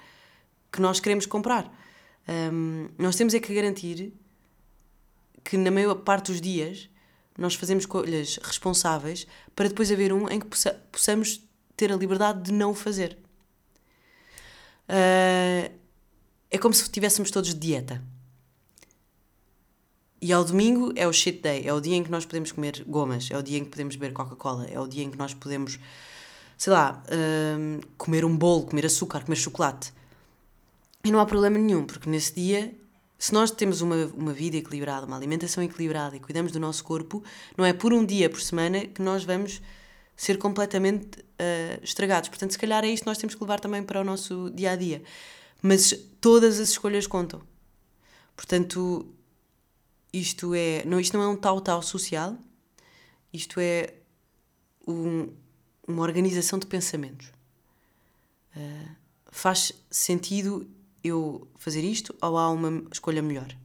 que 0.71 0.81
nós 0.81 0.99
queremos 0.99 1.25
comprar. 1.25 1.69
Um, 2.27 2.89
nós 2.97 3.15
temos 3.15 3.33
é 3.33 3.39
que 3.39 3.53
garantir 3.53 4.13
que 5.43 5.57
na 5.57 5.71
maior 5.71 5.95
parte 5.95 6.31
dos 6.31 6.39
dias 6.39 6.89
nós 7.37 7.55
fazemos 7.55 7.83
escolhas 7.83 8.37
responsáveis 8.41 9.27
para 9.55 9.67
depois 9.67 9.91
haver 9.91 10.13
um 10.13 10.29
em 10.29 10.39
que 10.39 10.45
possa, 10.45 10.73
possamos 10.91 11.41
ter 11.75 11.91
a 11.91 11.95
liberdade 11.95 12.43
de 12.43 12.51
não 12.51 12.73
fazer. 12.73 13.17
Uh, 14.87 15.78
é 16.51 16.57
como 16.57 16.73
se 16.73 16.83
estivéssemos 16.83 17.31
todos 17.31 17.53
de 17.53 17.59
dieta. 17.59 18.01
E 20.21 20.33
ao 20.33 20.43
domingo 20.43 20.91
é 20.95 21.07
o 21.07 21.13
shit 21.13 21.41
day, 21.41 21.65
é 21.65 21.73
o 21.73 21.79
dia 21.79 21.95
em 21.95 22.03
que 22.03 22.11
nós 22.11 22.25
podemos 22.25 22.51
comer 22.51 22.83
gomas, 22.85 23.29
é 23.31 23.37
o 23.37 23.41
dia 23.41 23.57
em 23.57 23.63
que 23.63 23.69
podemos 23.69 23.95
beber 23.95 24.13
Coca-Cola, 24.13 24.65
é 24.65 24.79
o 24.79 24.85
dia 24.85 25.03
em 25.03 25.09
que 25.09 25.17
nós 25.17 25.33
podemos, 25.33 25.79
sei 26.57 26.73
lá, 26.73 27.01
comer 27.97 28.25
um 28.25 28.35
bolo, 28.35 28.65
comer 28.65 28.85
açúcar, 28.85 29.23
comer 29.23 29.37
chocolate. 29.37 29.93
E 31.05 31.11
não 31.11 31.19
há 31.19 31.25
problema 31.25 31.57
nenhum, 31.57 31.85
porque 31.85 32.09
nesse 32.09 32.35
dia, 32.35 32.75
se 33.17 33.33
nós 33.33 33.49
temos 33.49 33.79
uma, 33.79 34.07
uma 34.07 34.33
vida 34.33 34.57
equilibrada, 34.57 35.05
uma 35.05 35.15
alimentação 35.15 35.63
equilibrada 35.63 36.17
e 36.17 36.19
cuidamos 36.19 36.51
do 36.51 36.59
nosso 36.59 36.83
corpo, 36.83 37.23
não 37.57 37.63
é 37.63 37.71
por 37.71 37.93
um 37.93 38.03
dia 38.03 38.29
por 38.29 38.41
semana 38.41 38.85
que 38.85 39.01
nós 39.01 39.23
vamos 39.23 39.61
ser 40.17 40.37
completamente 40.37 41.19
uh, 41.19 41.81
estragados. 41.81 42.27
Portanto, 42.27 42.51
se 42.51 42.59
calhar 42.59 42.83
é 42.83 42.89
isto 42.89 43.03
que 43.03 43.07
nós 43.07 43.17
temos 43.17 43.35
que 43.35 43.41
levar 43.41 43.61
também 43.61 43.81
para 43.81 44.01
o 44.01 44.03
nosso 44.03 44.51
dia 44.53 44.71
a 44.71 44.75
dia. 44.75 45.01
Mas 45.61 45.93
todas 46.21 46.59
as 46.59 46.69
escolhas 46.69 47.07
contam. 47.07 47.41
Portanto, 48.35 49.05
isto 50.13 50.53
é, 50.53 50.83
não, 50.85 50.99
isto 50.99 51.17
não 51.17 51.23
é 51.23 51.27
um 51.27 51.35
tal-tal 51.35 51.81
social, 51.81 52.37
isto 53.33 53.59
é 53.59 53.93
um, 54.87 55.29
uma 55.87 56.01
organização 56.01 56.57
de 56.57 56.65
pensamentos. 56.65 57.27
Uh, 58.55 58.89
faz 59.31 59.71
sentido 59.91 60.67
eu 61.03 61.47
fazer 61.57 61.83
isto 61.83 62.15
ou 62.21 62.37
há 62.37 62.49
uma 62.49 62.83
escolha 62.91 63.21
melhor? 63.21 63.55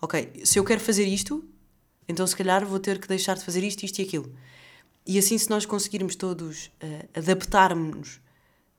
Ok, 0.00 0.42
se 0.44 0.58
eu 0.58 0.64
quero 0.64 0.80
fazer 0.80 1.06
isto, 1.06 1.42
então 2.08 2.26
se 2.26 2.36
calhar 2.36 2.64
vou 2.64 2.78
ter 2.78 3.00
que 3.00 3.08
deixar 3.08 3.36
de 3.36 3.44
fazer 3.44 3.64
isto, 3.64 3.84
isto 3.84 3.98
e 3.98 4.02
aquilo. 4.02 4.32
E 5.06 5.18
assim, 5.18 5.38
se 5.38 5.48
nós 5.48 5.64
conseguirmos 5.64 6.16
todos 6.16 6.66
uh, 6.66 7.08
adaptarmos 7.18 8.20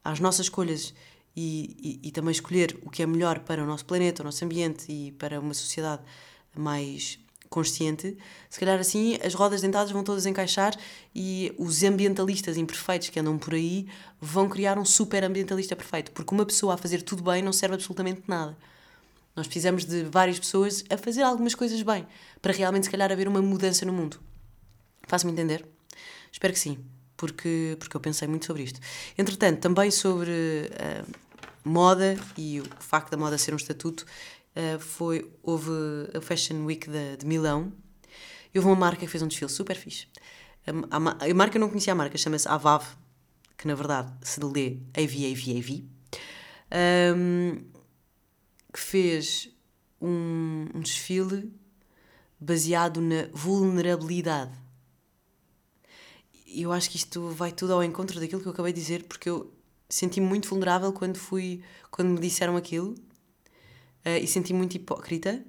às 0.03 0.20
nossas 0.20 0.46
escolhas 0.46 0.94
e, 1.39 2.00
e, 2.03 2.08
e, 2.08 2.12
também 2.12 2.32
escolher 2.32 2.75
o 2.82 2.89
que 2.89 3.03
é 3.03 3.06
melhor 3.06 3.38
para 3.41 3.63
o 3.63 3.67
nosso 3.67 3.86
planeta, 3.86 4.24
o 4.24 4.25
nosso 4.25 4.44
ambiente 4.44 4.91
e 4.91 5.12
para 5.12 5.39
uma 5.39 5.53
sociedade 5.53 6.01
mais 6.56 7.20
consciente, 7.48 8.17
se 8.50 8.60
calhar 8.60 8.79
assim 8.79 9.20
as 9.24 9.36
rodas 9.36 9.62
dentadas 9.62 9.91
vão 9.91 10.03
todas 10.03 10.25
encaixar 10.25 10.75
e 11.13 11.53
os 11.60 11.84
ambientalistas 11.84 12.58
imperfeitos 12.58 13.10
que 13.10 13.20
andam 13.20 13.38
por 13.38 13.53
aí 13.53 13.88
vão 14.20 14.50
criar 14.50 14.79
um 14.79 14.84
super 14.84 15.24
ambientalista 15.24 15.75
perfeito, 15.75 16.12
porque 16.12 16.34
uma 16.34 16.44
pessoa 16.44 16.74
a 16.74 16.77
fazer 16.77 17.03
tudo 17.03 17.22
bem 17.22 17.44
não 17.44 17.53
serve 17.53 17.75
absolutamente 17.75 18.24
nada. 18.27 18.58
Nós 19.36 19.46
precisamos 19.46 19.86
de 19.86 20.06
várias 20.06 20.39
pessoas 20.39 20.84
a 20.89 20.98
fazer 20.98 21.22
algumas 21.22 21.53
coisas 21.53 21.79
bem, 21.84 22.08
para 22.41 22.51
realmente 22.51 22.86
se 22.86 22.89
calhar 22.89 23.12
haver 23.12 23.27
uma 23.27 23.44
mudança 23.44 23.86
no 23.86 23.94
mundo. 23.94 24.20
Faço-me 25.08 25.32
entender? 25.32 25.63
Espero 26.32 26.51
que 26.51 26.60
sim, 26.60 26.79
porque, 27.15 27.77
porque 27.79 27.96
eu 27.96 28.01
pensei 28.01 28.27
muito 28.27 28.48
sobre 28.48 28.63
isto. 28.63 28.79
Entretanto, 29.15 29.60
também 29.60 29.91
sobre 29.91 30.32
uh, 30.32 31.27
moda 31.68 32.18
e 32.38 32.60
o 32.60 32.66
facto 32.80 33.12
da 33.12 33.18
moda 33.18 33.38
ser 33.38 33.54
um 33.54 33.58
estatuto, 33.58 34.06
uh, 34.56 34.80
foi, 34.80 35.32
houve 35.44 35.72
a 36.16 36.22
Fashion 36.22 36.66
Week 36.66 36.90
de, 36.90 37.18
de 37.18 37.26
Milão 37.26 37.72
e 38.54 38.58
houve 38.58 38.70
uma 38.70 38.76
marca 38.76 39.02
que 39.02 39.08
fez 39.08 39.22
um 39.22 39.28
desfile 39.28 39.52
super 39.52 39.76
fixe. 39.76 40.08
A, 40.66 40.98
a, 40.98 41.30
a 41.30 41.34
marca 41.34 41.58
eu 41.58 41.62
não 41.62 41.70
conhecia 41.70 41.94
a 41.94 41.96
marca, 41.96 42.18
chama-se 42.18 42.48
Avav, 42.48 42.86
que 43.58 43.68
na 43.68 43.76
verdade 43.76 44.14
se 44.22 44.40
lê 44.40 44.78
AVAVAV, 44.94 45.84
um, 47.16 47.58
que 48.74 48.80
fez 48.80 49.50
um, 50.02 50.68
um 50.76 50.80
desfile 50.80 51.52
baseado 52.40 53.02
na 53.02 53.28
vulnerabilidade. 53.34 54.52
Eu 56.46 56.72
acho 56.72 56.90
que 56.90 56.98
isto 56.98 57.30
vai 57.32 57.52
tudo 57.52 57.74
ao 57.74 57.84
encontro 57.84 58.20
daquilo 58.20 58.42
que 58.42 58.48
eu 58.48 58.52
acabei 58.52 58.72
de 58.72 58.80
dizer, 58.80 59.04
porque 59.04 59.30
eu 59.30 59.54
senti-me 59.89 60.25
muito 60.25 60.50
vulnerável 60.50 60.91
quando 60.91 61.17
fui 61.17 61.63
quando 61.89 62.10
me 62.10 62.20
disseram 62.20 62.56
aquilo 62.58 62.91
uh, 64.06 64.17
e 64.22 64.27
senti 64.27 64.53
muito 64.53 64.75
hipócrita 64.75 65.44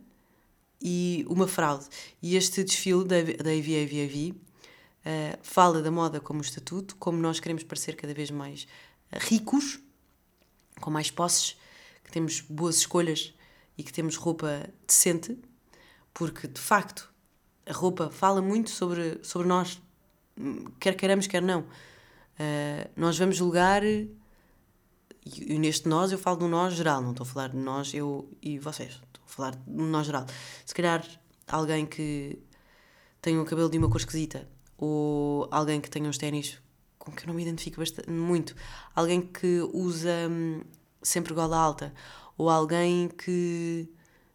e 0.81 1.25
uma 1.29 1.49
fraude. 1.49 1.87
E 2.23 2.37
este 2.37 2.63
desfile 2.63 3.05
da, 3.05 3.21
da 3.23 3.51
AVAVAV 3.51 4.33
uh, 4.33 5.39
fala 5.43 5.83
da 5.83 5.91
moda 5.91 6.21
como 6.21 6.41
estatuto, 6.41 6.97
como 6.97 7.19
nós 7.19 7.41
queremos 7.41 7.65
parecer 7.65 7.97
cada 7.97 8.15
vez 8.15 8.31
mais 8.31 8.67
uh, 9.13 9.19
ricos, 9.19 9.81
com 10.81 10.91
mais 10.91 11.11
posses, 11.11 11.57
que 12.05 12.13
temos 12.13 12.41
boas 12.41 12.77
escolhas 12.77 13.35
e 13.77 13.83
que 13.83 13.93
temos 13.93 14.17
roupa 14.17 14.69
decente, 14.87 15.39
porque 16.15 16.47
de 16.49 16.61
facto 16.61 17.13
a 17.67 17.73
roupa 17.73 18.11
fala 18.11 18.41
muito 18.41 18.71
sobre, 18.71 19.19
sobre 19.23 19.47
nós, 19.47 19.81
quer 20.81 20.95
queiramos, 20.95 21.27
quer 21.27 21.43
não. 21.43 21.61
Uh, 21.61 22.89
nós 22.97 23.19
vamos 23.19 23.37
julgar 23.37 23.83
e, 25.25 25.59
neste 25.59 25.89
nós 25.89 26.13
eu 26.13 26.19
falo 26.19 26.39
do 26.39 26.49
nós 26.49 26.75
geral, 26.75 27.03
não 27.03 27.11
estou 27.11 27.25
a 27.25 27.29
falar 27.29 27.49
de 27.49 27.57
nós, 27.57 27.93
eu 27.93 28.29
e 28.43 28.59
vocês. 28.59 28.93
Estou 28.93 29.23
a 29.25 29.29
falar 29.29 29.57
do 29.57 29.85
nós 29.85 30.07
geral. 30.07 30.27
Se 30.65 30.75
calhar 30.75 31.05
alguém 31.47 31.87
que 31.87 32.39
tem 33.21 33.39
o 33.39 33.45
cabelo 33.45 33.69
de 33.69 33.79
uma 33.79 33.89
cor 33.89 34.01
esquisita, 34.01 34.49
ou 34.77 35.49
alguém 35.51 35.81
que 35.81 35.91
tenha 35.91 36.09
uns 36.09 36.19
ténis 36.19 36.59
com 36.99 37.11
que 37.11 37.25
eu 37.25 37.29
não 37.29 37.35
me 37.35 37.43
identifico 37.43 37.81
bastante, 37.81 38.11
muito, 38.11 38.55
alguém 38.95 39.21
que 39.21 39.61
usa 39.73 40.29
hum, 40.31 40.63
sempre 41.03 41.35
gola 41.35 41.57
alta, 41.57 41.93
ou 42.37 42.49
alguém 42.49 43.09
que 43.09 43.89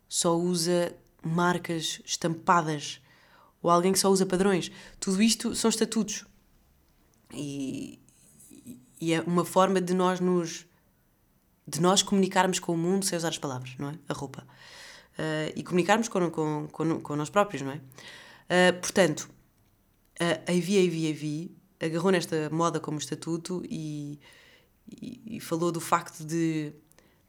só 0.09 0.37
usa 0.37 0.95
marcas 1.23 2.01
estampadas, 2.05 3.01
ou 3.61 3.69
alguém 3.69 3.93
que 3.93 3.99
só 3.99 4.09
usa 4.09 4.25
padrões. 4.25 4.71
Tudo 4.99 5.21
isto 5.21 5.55
são 5.55 5.69
estatutos. 5.69 6.25
E, 7.33 7.99
e 8.99 9.13
é 9.13 9.21
uma 9.21 9.45
forma 9.45 9.79
de 9.79 9.93
nós 9.93 10.19
nos 10.19 10.65
de 11.67 11.81
nós 11.81 12.03
comunicarmos 12.03 12.59
com 12.59 12.73
o 12.73 12.77
mundo 12.77 13.05
sem 13.05 13.17
usar 13.17 13.29
as 13.29 13.37
palavras, 13.37 13.75
não 13.77 13.89
é? 13.89 13.93
A 14.07 14.13
roupa. 14.13 14.45
Uh, 15.13 15.53
e 15.55 15.63
comunicarmos 15.63 16.07
com, 16.07 16.29
com, 16.29 16.67
com, 16.71 16.99
com 16.99 17.15
nós 17.15 17.29
próprios, 17.29 17.61
não 17.61 17.71
é? 17.71 17.75
Uh, 17.75 18.79
portanto, 18.81 19.29
a 20.19 20.51
Avi, 20.51 20.87
Avi, 20.87 21.11
Avi 21.11 21.57
agarrou 21.85 22.11
nesta 22.11 22.49
moda 22.49 22.79
como 22.79 22.97
estatuto 22.97 23.61
e, 23.69 24.19
e, 25.01 25.37
e, 25.37 25.39
falou 25.39 25.71
do 25.71 25.79
facto 25.79 26.23
de 26.23 26.73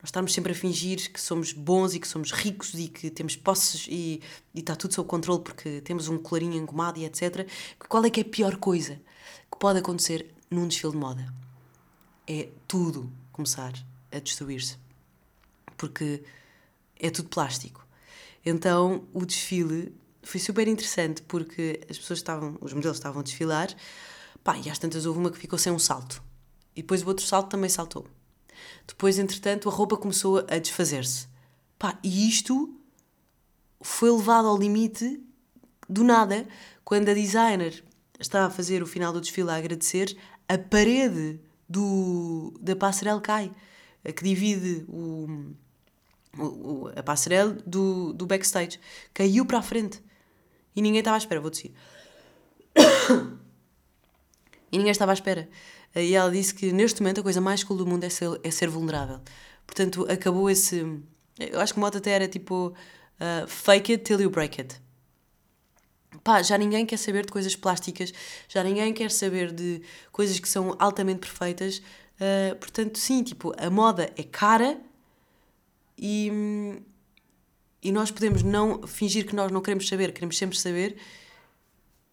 nós 0.00 0.08
estarmos 0.08 0.32
sempre 0.32 0.52
a 0.52 0.54
fingir 0.54 1.12
que 1.12 1.20
somos 1.20 1.52
bons 1.52 1.94
e 1.94 2.00
que 2.00 2.06
somos 2.06 2.30
ricos 2.30 2.74
e 2.74 2.88
que 2.88 3.10
temos 3.10 3.36
posses 3.36 3.86
e, 3.88 4.20
e 4.54 4.60
está 4.60 4.76
tudo 4.76 4.94
sob 4.94 5.08
controle 5.08 5.42
porque 5.42 5.80
temos 5.80 6.08
um 6.08 6.18
colarinho 6.18 6.54
engomado 6.54 6.98
e 6.98 7.04
etc. 7.04 7.48
Qual 7.88 8.04
é 8.04 8.10
que 8.10 8.20
é 8.20 8.22
a 8.22 8.28
pior 8.28 8.56
coisa 8.56 9.00
que 9.50 9.58
pode 9.58 9.78
acontecer 9.78 10.32
num 10.50 10.68
desfile 10.68 10.92
de 10.92 10.98
moda? 10.98 11.34
É 12.26 12.48
tudo 12.68 13.10
começar 13.32 13.72
a 14.14 14.20
destruir-se. 14.20 14.78
Porque 15.76 16.22
é 16.98 17.10
tudo 17.10 17.28
plástico. 17.28 17.86
Então 18.44 19.04
o 19.12 19.24
desfile 19.24 19.94
foi 20.22 20.40
super 20.40 20.66
interessante 20.68 21.22
porque 21.22 21.80
as 21.88 21.98
pessoas 21.98 22.18
estavam, 22.18 22.56
os 22.60 22.72
modelos 22.72 22.96
estavam 22.96 23.20
a 23.20 23.22
desfilar, 23.24 23.74
pá, 24.42 24.56
e 24.58 24.70
às 24.70 24.78
tantas 24.78 25.06
houve 25.06 25.18
uma 25.18 25.30
que 25.30 25.38
ficou 25.38 25.58
sem 25.58 25.72
um 25.72 25.78
salto. 25.78 26.22
E 26.74 26.82
depois 26.82 27.02
o 27.02 27.08
outro 27.08 27.24
salto 27.24 27.50
também 27.50 27.70
saltou. 27.70 28.06
Depois, 28.86 29.18
entretanto, 29.18 29.68
a 29.68 29.72
roupa 29.72 29.96
começou 29.96 30.44
a 30.48 30.58
desfazer-se. 30.58 31.28
Pá, 31.78 31.98
e 32.02 32.28
isto 32.28 32.74
foi 33.80 34.10
levado 34.10 34.48
ao 34.48 34.58
limite 34.58 35.20
do 35.88 36.02
nada, 36.02 36.46
quando 36.84 37.08
a 37.10 37.14
designer 37.14 37.84
está 38.18 38.46
a 38.46 38.50
fazer 38.50 38.82
o 38.82 38.86
final 38.86 39.12
do 39.12 39.20
desfile 39.20 39.50
a 39.50 39.56
agradecer, 39.56 40.16
a 40.48 40.56
parede 40.56 41.40
do, 41.68 42.54
da 42.60 42.74
passarela 42.74 43.20
cai, 43.20 43.52
que 44.12 44.24
divide 44.24 44.84
o, 44.88 45.54
o, 46.38 46.90
a 46.94 47.02
passarela 47.02 47.56
do, 47.66 48.12
do 48.12 48.26
backstage. 48.26 48.78
Caiu 49.12 49.46
para 49.46 49.58
a 49.58 49.62
frente. 49.62 50.02
E 50.76 50.82
ninguém 50.82 50.98
estava 50.98 51.16
à 51.16 51.18
espera, 51.18 51.40
vou 51.40 51.50
descer. 51.50 51.72
e 54.72 54.78
ninguém 54.78 54.90
estava 54.90 55.12
à 55.12 55.14
espera. 55.14 55.48
E 55.94 56.14
ela 56.14 56.30
disse 56.30 56.52
que 56.52 56.72
neste 56.72 57.00
momento 57.00 57.20
a 57.20 57.22
coisa 57.22 57.40
mais 57.40 57.62
cool 57.62 57.76
do 57.76 57.86
mundo 57.86 58.04
é 58.04 58.08
ser, 58.08 58.40
é 58.42 58.50
ser 58.50 58.68
vulnerável. 58.68 59.20
Portanto, 59.66 60.06
acabou 60.10 60.50
esse. 60.50 61.00
Eu 61.38 61.60
acho 61.60 61.72
que 61.72 61.78
o 61.78 61.82
moto 61.82 61.98
até 61.98 62.10
era 62.10 62.28
tipo 62.28 62.68
uh, 62.68 63.46
fake 63.46 63.92
it 63.92 64.04
till 64.04 64.20
you 64.20 64.30
break 64.30 64.60
it. 64.60 64.80
Pá, 66.22 66.42
já 66.42 66.56
ninguém 66.56 66.86
quer 66.86 66.96
saber 66.96 67.26
de 67.26 67.32
coisas 67.32 67.56
plásticas, 67.56 68.12
já 68.48 68.62
ninguém 68.62 68.92
quer 68.92 69.10
saber 69.10 69.52
de 69.52 69.82
coisas 70.12 70.38
que 70.38 70.48
são 70.48 70.76
altamente 70.78 71.20
perfeitas. 71.20 71.82
Uh, 72.14 72.54
portanto, 72.56 72.98
sim, 72.98 73.22
tipo, 73.22 73.52
a 73.58 73.68
moda 73.68 74.12
é 74.16 74.22
cara 74.22 74.80
e, 75.98 76.30
e 77.82 77.92
nós 77.92 78.10
podemos 78.10 78.42
não 78.42 78.86
fingir 78.86 79.26
que 79.26 79.34
nós 79.34 79.50
não 79.50 79.60
queremos 79.60 79.88
saber, 79.88 80.12
queremos 80.12 80.38
sempre 80.38 80.58
saber. 80.58 80.96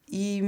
E, 0.07 0.41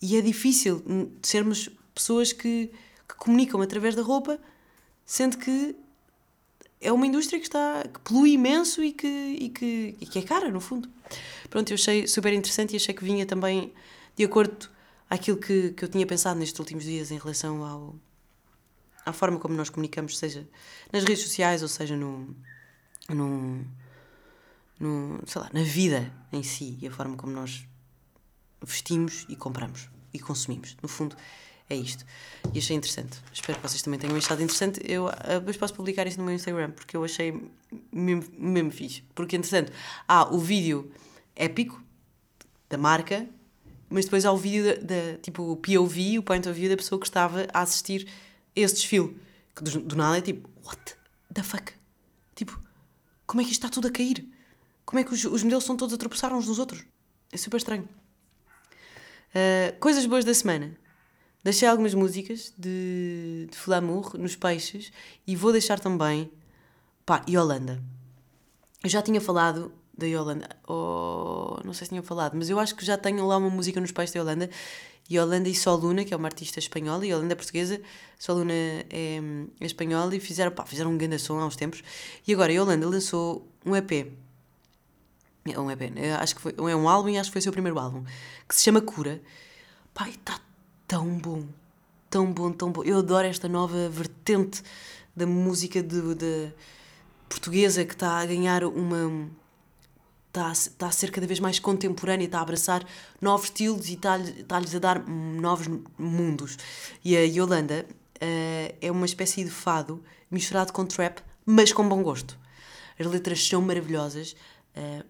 e 0.00 0.16
é 0.16 0.20
difícil 0.20 0.82
sermos 1.22 1.68
pessoas 1.94 2.32
que, 2.32 2.70
que 3.08 3.14
comunicam 3.16 3.60
através 3.60 3.94
da 3.94 4.02
roupa, 4.02 4.38
sendo 5.04 5.38
que 5.38 5.76
é 6.80 6.90
uma 6.90 7.06
indústria 7.06 7.38
que 7.38 7.46
está 7.46 7.84
que 7.84 8.00
polui 8.00 8.32
imenso 8.32 8.82
e 8.82 8.92
que, 8.92 9.06
e 9.06 9.48
que, 9.48 9.96
e 10.00 10.06
que 10.06 10.18
é 10.18 10.22
cara, 10.22 10.50
no 10.50 10.60
fundo. 10.60 10.88
Pronto, 11.48 11.70
eu 11.70 11.74
achei 11.74 12.08
super 12.08 12.32
interessante 12.32 12.72
e 12.72 12.76
achei 12.76 12.94
que 12.94 13.04
vinha 13.04 13.24
também 13.24 13.72
de 14.16 14.24
acordo 14.24 14.68
àquilo 15.08 15.36
que, 15.36 15.70
que 15.70 15.84
eu 15.84 15.88
tinha 15.88 16.06
pensado 16.06 16.40
nestes 16.40 16.58
últimos 16.58 16.84
dias 16.84 17.10
em 17.10 17.18
relação 17.18 17.64
ao, 17.64 17.94
à 19.04 19.12
forma 19.12 19.38
como 19.38 19.54
nós 19.54 19.70
comunicamos, 19.70 20.18
seja 20.18 20.46
nas 20.92 21.04
redes 21.04 21.22
sociais 21.22 21.62
ou 21.62 21.68
seja 21.68 21.96
no, 21.96 22.34
no, 23.08 23.64
no 24.78 25.20
sei 25.26 25.40
lá, 25.40 25.50
na 25.52 25.62
vida 25.62 26.12
em 26.32 26.42
si 26.42 26.78
e 26.80 26.86
a 26.86 26.90
forma 26.90 27.16
como 27.16 27.32
nós 27.32 27.66
vestimos 28.64 29.26
e 29.28 29.36
compramos 29.36 29.88
e 30.12 30.18
consumimos. 30.18 30.76
No 30.82 30.88
fundo, 30.88 31.16
é 31.68 31.76
isto. 31.76 32.04
E 32.52 32.58
achei 32.58 32.76
interessante. 32.76 33.18
Espero 33.32 33.58
que 33.58 33.68
vocês 33.68 33.82
também 33.82 33.98
tenham 33.98 34.16
achado 34.16 34.42
interessante. 34.42 34.80
Eu 34.84 35.08
ah, 35.08 35.38
depois 35.38 35.56
posso 35.56 35.74
publicar 35.74 36.06
isto 36.06 36.18
no 36.18 36.24
meu 36.24 36.34
Instagram 36.34 36.70
porque 36.70 36.96
eu 36.96 37.04
achei 37.04 37.50
mesmo, 37.90 38.30
mesmo 38.38 38.70
fixe. 38.70 39.02
Porque, 39.14 39.36
entretanto, 39.36 39.72
há 40.06 40.32
o 40.32 40.38
vídeo 40.38 40.90
épico 41.34 41.82
da 42.68 42.76
marca, 42.76 43.26
mas 43.88 44.04
depois 44.04 44.24
há 44.24 44.32
o 44.32 44.36
vídeo 44.36 44.64
da, 44.64 44.74
da, 44.74 45.18
tipo 45.18 45.42
o 45.50 45.56
POV, 45.56 46.18
o 46.18 46.22
point 46.22 46.46
of 46.48 46.58
view 46.58 46.70
da 46.70 46.76
pessoa 46.76 47.00
que 47.00 47.06
estava 47.06 47.46
a 47.52 47.60
assistir 47.60 48.06
esse 48.54 48.74
desfile. 48.74 49.16
Que 49.54 49.62
do, 49.62 49.80
do 49.80 49.96
nada 49.96 50.18
é 50.18 50.20
tipo, 50.20 50.48
what 50.64 50.96
the 51.32 51.42
fuck? 51.42 51.72
Tipo, 52.34 52.58
como 53.26 53.40
é 53.40 53.44
que 53.44 53.50
isto 53.50 53.64
está 53.64 53.68
tudo 53.68 53.88
a 53.88 53.90
cair? 53.90 54.26
Como 54.84 55.00
é 55.00 55.04
que 55.04 55.12
os, 55.12 55.24
os 55.24 55.42
modelos 55.42 55.64
estão 55.64 55.76
todos 55.76 55.94
a 55.94 55.98
tropeçar 55.98 56.32
uns 56.32 56.46
nos 56.46 56.58
outros? 56.58 56.84
É 57.30 57.36
super 57.36 57.56
estranho. 57.56 57.88
Uh, 59.34 59.78
coisas 59.80 60.04
boas 60.06 60.24
da 60.24 60.34
semana. 60.34 60.76
Deixei 61.42 61.66
algumas 61.66 61.94
músicas 61.94 62.52
de, 62.56 63.48
de 63.50 63.56
Flamour 63.56 64.16
nos 64.16 64.36
Peixes 64.36 64.92
e 65.26 65.34
vou 65.34 65.50
deixar 65.50 65.80
também. 65.80 66.30
Pá, 67.04 67.24
Yolanda. 67.28 67.82
Eu 68.84 68.90
já 68.90 69.02
tinha 69.02 69.20
falado 69.20 69.72
da 69.96 70.06
Yolanda, 70.06 70.48
ou 70.66 71.60
não 71.64 71.72
sei 71.72 71.86
se 71.86 71.90
tinha 71.90 72.02
falado, 72.02 72.34
mas 72.34 72.48
eu 72.48 72.58
acho 72.58 72.74
que 72.74 72.84
já 72.84 72.96
tenho 72.96 73.26
lá 73.26 73.36
uma 73.36 73.50
música 73.50 73.80
nos 73.80 73.92
Peixes 73.92 74.14
da 74.14 74.20
Yolanda. 74.20 74.50
Yolanda 75.10 75.48
e 75.48 75.54
Soluna, 75.54 76.04
que 76.04 76.14
é 76.14 76.16
uma 76.16 76.28
artista 76.28 76.58
espanhola, 76.58 77.04
e 77.04 77.10
Yolanda 77.10 77.32
é 77.32 77.36
portuguesa, 77.36 77.80
Soluna 78.18 78.52
é, 78.52 78.86
é 79.60 79.66
espanhola, 79.66 80.14
e 80.14 80.20
fizeram, 80.20 80.52
pá, 80.52 80.64
fizeram 80.64 80.92
um 80.92 80.96
grande 80.96 81.18
som 81.18 81.38
há 81.38 81.44
uns 81.44 81.56
tempos. 81.56 81.82
E 82.26 82.32
agora 82.32 82.50
a 82.50 82.54
Yolanda 82.54 82.88
lançou 82.88 83.46
um 83.66 83.76
EP. 83.76 84.12
É 85.44 85.58
um 85.58 85.70
EP, 85.70 85.90
né? 85.90 86.14
acho 86.14 86.36
que 86.36 86.40
foi, 86.40 86.54
é 86.56 86.76
um 86.76 86.88
álbum 86.88 87.08
e 87.08 87.18
acho 87.18 87.30
que 87.30 87.32
foi 87.32 87.40
o 87.40 87.42
seu 87.42 87.52
primeiro 87.52 87.78
álbum, 87.78 88.04
que 88.48 88.54
se 88.54 88.62
chama 88.62 88.80
Cura. 88.80 89.20
Pá, 89.92 90.08
e 90.08 90.12
está 90.12 90.40
tão 90.86 91.18
bom, 91.18 91.46
tão 92.08 92.32
bom, 92.32 92.52
tão 92.52 92.70
bom. 92.70 92.84
Eu 92.84 92.98
adoro 92.98 93.26
esta 93.26 93.48
nova 93.48 93.88
vertente 93.88 94.62
da 95.14 95.26
música 95.26 95.82
de, 95.82 96.14
de 96.14 96.52
portuguesa 97.28 97.84
que 97.84 97.92
está 97.92 98.18
a 98.18 98.26
ganhar 98.26 98.64
uma. 98.64 99.28
Está 100.32 100.48
a, 100.48 100.52
está 100.52 100.86
a 100.86 100.90
ser 100.90 101.10
cada 101.10 101.26
vez 101.26 101.38
mais 101.40 101.58
contemporânea, 101.58 102.24
está 102.24 102.38
a 102.38 102.42
abraçar 102.42 102.82
novos 103.20 103.48
estilos 103.48 103.90
e 103.90 103.94
está, 103.94 104.18
está-lhes 104.18 104.74
a 104.74 104.78
dar 104.78 105.06
novos 105.06 105.68
mundos. 105.98 106.56
E 107.04 107.14
a 107.14 107.20
Yolanda 107.20 107.84
uh, 107.86 108.74
é 108.80 108.90
uma 108.90 109.04
espécie 109.04 109.44
de 109.44 109.50
fado 109.50 110.02
misturado 110.30 110.72
com 110.72 110.86
trap, 110.86 111.20
mas 111.44 111.70
com 111.70 111.86
bom 111.86 112.02
gosto. 112.02 112.38
As 112.98 113.06
letras 113.06 113.46
são 113.46 113.60
maravilhosas. 113.60 114.34
Uh, 114.74 115.04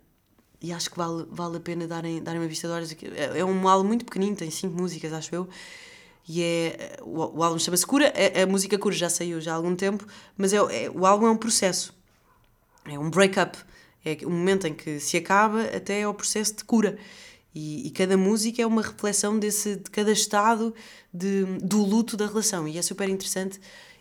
e 0.60 0.72
acho 0.72 0.90
que 0.90 0.96
vale, 0.96 1.26
vale 1.30 1.56
a 1.56 1.60
pena 1.60 1.86
darem, 1.86 2.20
darem 2.20 2.40
uma 2.40 2.48
vista 2.48 2.66
de 2.66 2.74
olhos. 2.74 2.92
É, 2.92 3.40
é 3.40 3.44
um 3.44 3.68
álbum 3.68 3.86
muito 3.86 4.04
pequenino, 4.04 4.34
tem 4.34 4.50
cinco 4.50 4.76
músicas, 4.76 5.12
acho 5.12 5.32
eu. 5.34 5.48
E 6.28 6.42
é. 6.42 6.96
O, 7.02 7.38
o 7.38 7.42
álbum 7.42 7.58
chama-se 7.58 7.86
Cura. 7.86 8.12
A, 8.14 8.42
a, 8.42 8.46
música 8.46 8.78
Cura 8.78 8.94
já 8.94 9.10
saiu 9.10 9.40
já 9.40 9.52
há 9.52 9.54
algum 9.56 9.74
tempo, 9.74 10.06
mas 10.36 10.52
é, 10.52 10.56
é, 10.56 10.90
o 10.90 11.04
álbum 11.06 11.26
é 11.26 11.30
um 11.30 11.36
processo. 11.36 11.94
É 12.84 12.98
um 12.98 13.10
break-up. 13.10 13.58
É 14.04 14.18
um 14.26 14.30
momento 14.30 14.66
em 14.66 14.74
que 14.74 14.98
se 14.98 15.16
acaba 15.16 15.62
até 15.64 16.00
é 16.00 16.08
o 16.08 16.14
processo 16.14 16.56
de 16.56 16.64
cura. 16.64 16.98
E, 17.54 17.86
e, 17.86 17.90
cada 17.90 18.16
música 18.16 18.62
é 18.62 18.66
uma 18.66 18.80
reflexão 18.80 19.38
desse, 19.38 19.76
de 19.76 19.90
cada 19.90 20.10
estado 20.10 20.74
de, 21.12 21.44
do 21.62 21.84
luto 21.84 22.16
da 22.16 22.26
relação. 22.26 22.66
E 22.66 22.78
é 22.78 22.82
super 22.82 23.08
interessante 23.08 23.60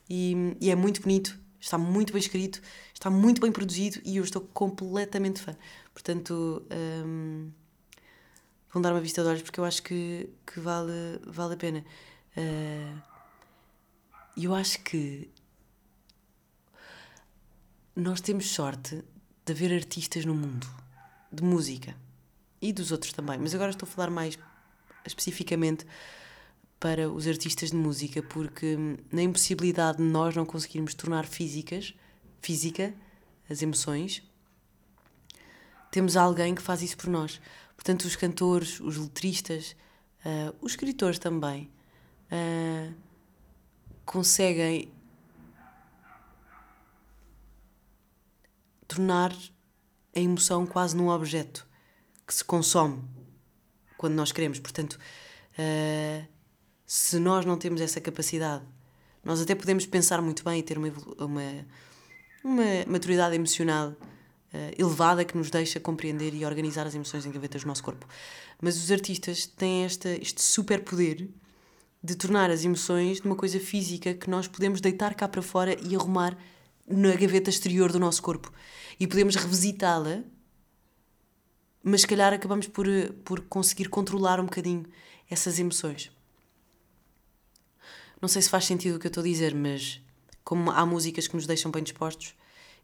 e, 0.10 0.56
e 0.60 0.70
é 0.70 0.76
muito 0.76 1.02
bonito. 1.02 1.38
Está 1.60 1.78
muito 1.78 2.12
bem 2.12 2.20
escrito, 2.20 2.60
está 2.92 3.10
muito 3.10 3.40
bem 3.40 3.52
produzido 3.52 4.02
e 4.04 4.18
eu 4.18 4.24
estou 4.24 4.42
completamente 4.42 5.40
fã. 5.42 5.56
Portanto, 5.94 6.66
um, 7.06 7.52
vão 8.74 8.82
dar 8.82 8.92
uma 8.94 9.02
vista 9.02 9.22
de 9.22 9.28
olhos 9.28 9.42
porque 9.44 9.60
eu 9.60 9.66
acho 9.66 9.84
que, 9.84 10.28
que 10.46 10.60
vale, 10.60 11.20
vale 11.28 11.54
a 11.54 11.58
pena. 11.58 11.86
Uh, 12.36 13.02
eu 14.36 14.56
acho 14.56 14.82
que 14.82 15.30
nós 17.96 18.22
temos 18.22 18.50
sorte 18.50 19.04
de 19.46 19.54
haver 19.54 19.74
artistas 19.74 20.26
no 20.26 20.36
mundo 20.36 20.68
de 21.32 21.44
música 21.44 21.96
e 22.62 22.72
dos 22.72 22.92
outros 22.92 23.14
também, 23.14 23.38
mas 23.38 23.56
agora 23.56 23.72
estou 23.72 23.88
a 23.88 23.92
falar 23.92 24.10
mais 24.10 24.38
especificamente 25.06 25.86
para 26.80 27.10
os 27.10 27.28
artistas 27.28 27.70
de 27.70 27.76
música, 27.76 28.22
porque 28.24 28.76
na 29.12 29.22
impossibilidade 29.22 30.00
de 30.00 30.04
nós 30.04 30.36
não 30.36 30.46
conseguirmos 30.46 30.94
tornar 30.94 31.26
físicas, 31.26 31.94
física 32.42 32.94
as 33.50 33.62
emoções, 33.62 34.24
temos 35.92 36.16
alguém 36.16 36.56
que 36.56 36.62
faz 36.62 36.82
isso 36.82 36.98
por 36.98 37.08
nós. 37.08 37.40
Portanto, 37.76 38.06
os 38.06 38.16
cantores, 38.16 38.80
os 38.80 38.98
letristas, 38.98 39.76
uh, 40.26 40.56
os 40.62 40.72
escritores 40.72 41.20
também 41.20 41.70
uh, 42.32 42.94
conseguem 44.06 44.92
tornar 48.92 49.34
a 50.14 50.20
emoção 50.20 50.66
quase 50.66 50.96
num 50.98 51.08
objeto 51.08 51.66
que 52.28 52.36
se 52.36 52.44
consome 52.44 53.02
quando 53.98 54.16
nós 54.16 54.34
queremos. 54.34 54.60
Portanto, 54.60 55.00
uh, 55.58 56.28
se 56.86 57.18
nós 57.18 57.46
não 57.46 57.58
temos 57.58 57.80
essa 57.80 58.02
capacidade, 58.02 58.66
nós 59.24 59.40
até 59.40 59.56
podemos 59.56 59.86
pensar 59.86 60.22
muito 60.22 60.44
bem 60.44 60.60
e 60.60 60.64
ter 60.64 60.78
uma, 60.78 60.92
uma, 61.18 61.66
uma 62.44 62.86
maturidade 62.86 63.34
emocional 63.34 63.90
uh, 63.90 63.98
elevada 64.78 65.24
que 65.24 65.38
nos 65.38 65.50
deixa 65.50 65.80
compreender 65.80 66.34
e 66.34 66.46
organizar 66.46 66.86
as 66.86 66.94
emoções 66.94 67.26
em 67.26 67.32
gavetas 67.32 67.62
do 67.62 67.68
nosso 67.68 67.84
corpo. 67.84 68.06
Mas 68.62 68.76
os 68.76 68.92
artistas 68.92 69.46
têm 69.46 69.86
esta, 69.86 70.10
este 70.10 70.42
super 70.42 70.84
poder 70.84 71.30
de 72.04 72.16
tornar 72.16 72.50
as 72.50 72.66
emoções 72.66 73.22
numa 73.22 73.38
coisa 73.38 73.60
física 73.60 74.14
que 74.14 74.30
nós 74.30 74.50
podemos 74.50 74.82
deitar 74.82 75.14
cá 75.14 75.30
para 75.30 75.42
fora 75.42 75.78
e 75.82 75.96
arrumar 75.96 76.38
na 76.92 77.16
gaveta 77.16 77.50
exterior 77.50 77.92
do 77.92 78.00
nosso 78.00 78.22
corpo 78.22 78.52
e 79.00 79.08
podemos 79.08 79.36
revisitá-la, 79.36 80.24
mas 81.84 82.02
se 82.02 82.08
calhar 82.08 82.34
acabamos 82.34 82.68
por, 82.68 82.86
por 83.24 83.42
conseguir 83.42 83.90
controlar 83.90 84.40
um 84.40 84.46
bocadinho 84.46 84.86
essas 85.30 85.60
emoções. 85.60 86.12
Não 88.22 88.30
sei 88.30 88.42
se 88.42 88.50
faz 88.50 88.66
sentido 88.66 88.98
o 88.98 89.00
que 89.00 89.08
eu 89.08 89.10
estou 89.10 89.22
a 89.22 89.26
dizer, 89.26 89.56
mas 89.56 90.00
como 90.44 90.70
há 90.70 90.86
músicas 90.86 91.28
que 91.28 91.36
nos 91.36 91.48
deixam 91.48 91.72
bem 91.72 91.82
dispostos 91.82 92.36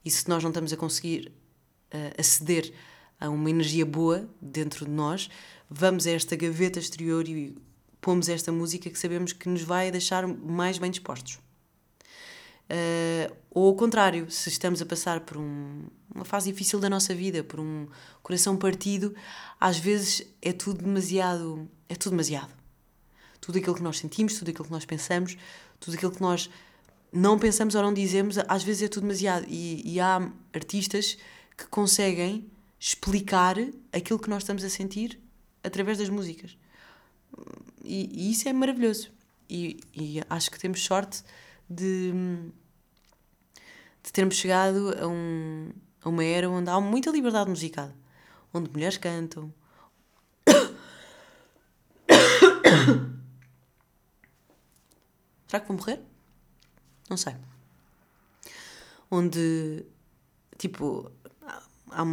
e 0.04 0.10
se 0.10 0.28
nós 0.28 0.42
não 0.42 0.50
estamos 0.50 0.74
a 0.74 0.78
conseguir 0.78 1.32
uh, 1.94 2.20
aceder 2.20 2.74
a 3.20 3.30
uma 3.30 3.50
energia 3.50 3.86
boa 3.86 4.28
dentro 4.42 4.86
de 4.86 4.92
nós, 4.92 5.30
vamos 5.70 6.08
a 6.08 6.12
esta 6.12 6.36
gaveta 6.36 6.80
exterior 6.80 7.28
e 7.28 7.56
pomos 8.00 8.30
esta 8.30 8.52
música 8.52 8.90
que 8.90 8.98
sabemos 8.98 9.34
que 9.34 9.50
nos 9.50 9.64
vai 9.64 9.92
deixar 9.92 10.28
mais 10.28 10.78
bem 10.78 10.90
dispostos. 10.90 11.40
Uh, 12.70 13.34
ou 13.50 13.68
ao 13.68 13.76
contrário, 13.76 14.30
se 14.30 14.50
estamos 14.50 14.82
a 14.82 14.86
passar 14.86 15.22
por 15.22 15.38
um, 15.38 15.86
uma 16.14 16.26
fase 16.26 16.52
difícil 16.52 16.80
da 16.80 16.90
nossa 16.90 17.16
vida, 17.16 17.44
por 17.44 17.60
um 17.60 17.88
coração 18.22 18.58
partido, 18.58 19.16
às 19.60 19.78
vezes 19.78 20.24
é 20.42 20.52
tudo 20.52 20.84
demasiado. 20.84 21.68
É 21.88 21.96
tudo 21.96 22.12
demasiado. 22.12 22.54
Tudo 23.40 23.58
aquilo 23.58 23.76
que 23.76 23.84
nós 23.84 23.98
sentimos, 23.98 24.38
tudo 24.38 24.50
aquilo 24.50 24.66
que 24.66 24.72
nós 24.72 24.86
pensamos, 24.86 25.38
tudo 25.80 25.96
aquilo 25.96 26.12
que 26.12 26.22
nós 26.22 26.50
não 27.12 27.40
pensamos 27.40 27.76
ou 27.76 27.82
não 27.82 27.94
dizemos, 27.94 28.38
às 28.48 28.64
vezes 28.64 28.84
é 28.84 28.88
tudo 28.88 29.04
demasiado. 29.04 29.46
E, 29.48 29.82
e 29.86 30.00
há 30.00 30.30
artistas 30.54 31.18
que 31.58 31.66
conseguem 31.68 32.50
explicar 32.80 33.56
aquilo 33.92 34.20
que 34.20 34.30
nós 34.30 34.44
estamos 34.44 34.64
a 34.64 34.70
sentir 34.70 35.20
através 35.64 35.98
das 35.98 36.10
músicas. 36.10 36.58
E, 37.84 38.10
e 38.14 38.32
isso 38.32 38.48
é 38.48 38.54
maravilhoso. 38.54 39.10
E, 39.50 39.80
e, 39.96 40.22
acho 40.30 40.52
que 40.52 40.60
temos 40.60 40.84
sorte 40.84 41.24
de, 41.70 42.12
de 44.04 44.12
termos 44.12 44.36
chegado 44.36 44.96
a, 45.00 45.08
um, 45.08 45.72
a 46.02 46.10
uma 46.10 46.24
era 46.24 46.50
onde 46.50 46.70
há 46.70 46.80
muita 46.80 47.12
liberdade 47.12 47.50
musical. 47.50 47.92
Onde 48.54 48.70
mulheres 48.70 48.98
cantam. 48.98 49.54
Será 55.48 55.60
que 55.62 55.68
vou 55.68 55.78
morrer? 55.78 56.02
Não 57.10 57.18
sei. 57.18 57.36
Onde, 59.10 59.86
tipo, 60.58 61.12
há, 61.92 62.04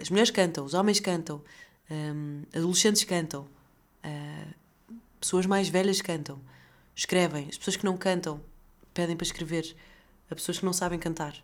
as 0.00 0.10
mulheres 0.10 0.30
cantam, 0.30 0.64
os 0.64 0.74
homens 0.74 0.98
cantam, 1.00 1.42
um, 1.90 2.42
adolescentes 2.54 3.04
cantam, 3.04 3.48
uh, 4.04 4.54
pessoas 5.20 5.46
mais 5.46 5.68
velhas 5.68 6.02
cantam, 6.02 6.40
escrevem. 6.94 7.48
As 7.48 7.56
pessoas 7.58 7.76
que 7.76 7.84
não 7.84 7.96
cantam 7.96 8.40
pedem 9.00 9.16
para 9.16 9.24
escrever. 9.24 9.74
A 10.30 10.34
pessoas 10.34 10.58
que 10.58 10.64
não 10.64 10.74
sabem 10.74 10.98
cantar. 10.98 11.34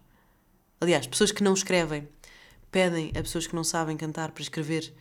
Aliás, 0.79 1.07
pessoas 1.07 1.33
que 1.33 1.43
não 1.43 1.55
escrevem 1.55 2.07
pedem 2.71 3.09
a 3.11 3.23
pessoas 3.23 3.47
que 3.47 3.55
não 3.55 3.65
sabem 3.65 3.97
cantar 3.97 4.31
para 4.31 4.43
escrever. 4.43 4.95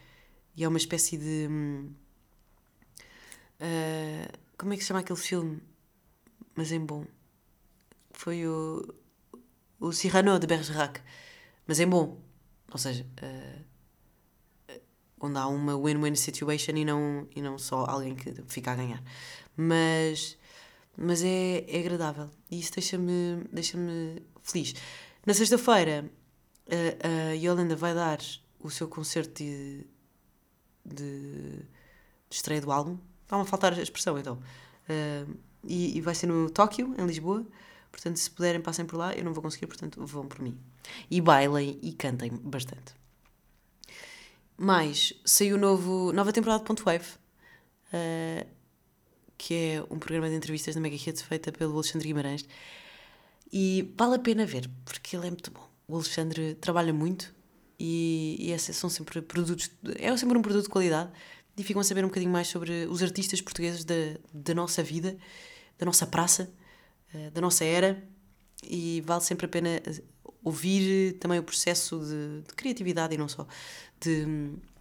E 0.56 0.64
é 0.64 0.68
uma 0.68 0.78
espécie 0.78 1.18
de. 1.18 1.48
Hum, 1.50 1.94
uh, 3.60 4.38
como 4.58 4.72
é 4.72 4.78
que 4.78 4.84
se 4.84 4.88
chama 4.88 5.02
aquele 5.02 5.20
filme? 5.20 5.62
Mas 6.56 6.72
em 6.72 6.80
bom. 6.80 7.06
Foi 8.12 8.48
o. 8.48 8.96
O 9.78 9.92
Cyrano 9.92 10.40
de 10.40 10.48
Bergerac. 10.48 11.02
Mas 11.68 11.82
em 11.82 11.88
bom. 11.88 12.18
Ou 12.72 12.78
seja. 12.78 13.06
Uh, 13.22 13.66
onde 15.20 15.38
há 15.38 15.48
uma 15.48 15.78
win-win 15.78 16.16
situation 16.16 16.76
e 16.78 16.86
não, 16.86 17.28
e 17.36 17.42
não 17.42 17.58
só 17.58 17.86
alguém 17.86 18.16
que 18.16 18.34
fica 18.48 18.72
a 18.72 18.76
ganhar. 18.76 19.04
Mas, 19.58 20.38
mas 20.98 21.24
é, 21.24 21.66
é 21.68 21.80
agradável 21.80 22.30
e 22.50 22.60
isso 22.60 22.72
deixa-me 22.74 23.44
deixa 23.52 23.78
feliz. 24.44 24.74
Na 25.26 25.34
sexta-feira, 25.34 26.10
a, 26.70 27.30
a 27.30 27.34
Yolanda 27.34 27.76
vai 27.76 27.94
dar 27.94 28.20
o 28.60 28.70
seu 28.70 28.88
concerto 28.88 29.44
de, 29.44 29.86
de, 30.86 31.58
de 32.30 32.36
estreia 32.36 32.62
do 32.62 32.72
álbum. 32.72 32.98
Está-me 33.24 33.44
a 33.44 33.46
faltar 33.46 33.74
a 33.74 33.82
expressão 33.82 34.18
então. 34.18 34.36
Uh, 34.90 35.36
e, 35.64 35.98
e, 35.98 36.02
vai 36.02 36.14
ser 36.14 36.28
no 36.28 36.50
Tóquio, 36.50 36.94
em 36.98 37.06
Lisboa. 37.06 37.46
Portanto, 37.92 38.18
se 38.18 38.30
puderem, 38.30 38.62
passem 38.62 38.86
por 38.86 38.98
lá. 38.98 39.14
Eu 39.14 39.24
não 39.24 39.34
vou 39.34 39.42
conseguir, 39.42 39.68
portanto, 39.68 40.06
vão 40.06 40.28
por 40.28 40.42
mim. 40.42 40.58
E 41.10 41.20
bailem 41.20 41.80
e 41.82 41.92
cantem 41.94 42.30
bastante. 42.32 42.94
Mais, 44.58 45.14
saiu 45.26 45.58
novo, 45.58 46.14
nova 46.14 46.32
temporada 46.32 46.60
de 46.60 46.66
Ponto 46.66 46.84
Wave, 46.84 47.06
uh, 47.94 48.48
que 49.38 49.54
é 49.54 49.84
um 49.90 50.00
programa 50.00 50.30
de 50.30 50.36
entrevistas 50.36 50.76
da 50.76 50.82
Mega 50.82 50.96
Hits 50.96 51.22
feita 51.22 51.52
pelo 51.52 51.74
Alexandre 51.74 52.08
Guimarães. 52.08 52.46
E 53.52 53.94
vale 53.98 54.16
a 54.16 54.20
pena 54.20 54.46
ver, 54.46 54.70
porque 54.84 55.16
ele 55.16 55.28
é 55.28 55.30
muito 55.30 55.52
bom. 55.52 55.68
O 55.88 55.96
Alexandre 55.96 56.56
trabalha 56.56 56.94
muito 56.94 57.34
e, 57.80 58.38
e 58.40 58.52
esses 58.52 58.76
são 58.76 58.90
sempre 58.90 59.22
produtos, 59.22 59.70
é 60.00 60.16
sempre 60.18 60.38
um 60.38 60.42
produto 60.42 60.64
de 60.64 60.70
qualidade 60.70 61.12
e 61.58 61.64
ficam 61.64 61.80
a 61.80 61.84
saber 61.84 62.04
um 62.04 62.08
bocadinho 62.08 62.32
mais 62.32 62.48
sobre 62.48 62.86
os 62.90 63.02
artistas 63.02 63.42
portugueses 63.42 63.86
da, 63.86 63.94
da 64.34 64.54
nossa 64.54 64.82
vida, 64.84 65.18
da 65.78 65.86
nossa 65.86 66.06
praça, 66.08 66.52
uh, 67.14 67.32
da 67.32 67.42
nossa 67.42 67.64
era 67.64 68.04
e 68.64 69.02
vale 69.06 69.22
sempre 69.22 69.46
a 69.46 69.50
pena 69.50 69.82
ouvir 70.44 71.14
também 71.14 71.40
o 71.40 71.44
processo 71.44 72.00
de, 72.00 72.48
de 72.48 72.54
criatividade 72.56 73.16
e 73.16 73.18
não 73.18 73.28
só 73.28 73.48
de, 74.00 74.26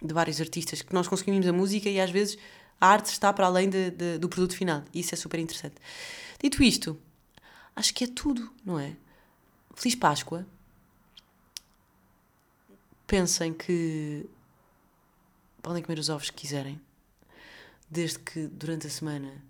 de, 0.01 0.13
vários 0.13 0.39
artistas 0.39 0.81
que 0.81 0.93
nós 0.93 1.07
consumimos 1.07 1.47
a 1.47 1.53
música 1.53 1.89
e 1.89 1.99
às 1.99 2.11
vezes 2.11 2.37
a 2.79 2.87
arte 2.87 3.07
está 3.07 3.31
para 3.31 3.45
além 3.45 3.69
de, 3.69 3.91
de, 3.91 4.17
do 4.17 4.29
produto 4.29 4.55
final 4.55 4.83
e 4.93 4.99
isso 4.99 5.13
é 5.13 5.17
super 5.17 5.39
interessante. 5.39 5.75
Dito 6.41 6.61
isto, 6.63 6.99
acho 7.75 7.93
que 7.93 8.03
é 8.03 8.07
tudo, 8.07 8.51
não 8.63 8.79
é? 8.79 8.95
Feliz 9.73 9.95
Páscoa. 9.95 10.45
Pensem 13.07 13.53
que 13.53 14.27
podem 15.61 15.83
comer 15.83 15.99
os 15.99 16.09
ovos 16.09 16.29
que 16.29 16.37
quiserem, 16.37 16.79
desde 17.89 18.19
que 18.19 18.47
durante 18.47 18.87
a 18.87 18.89
semana 18.89 19.43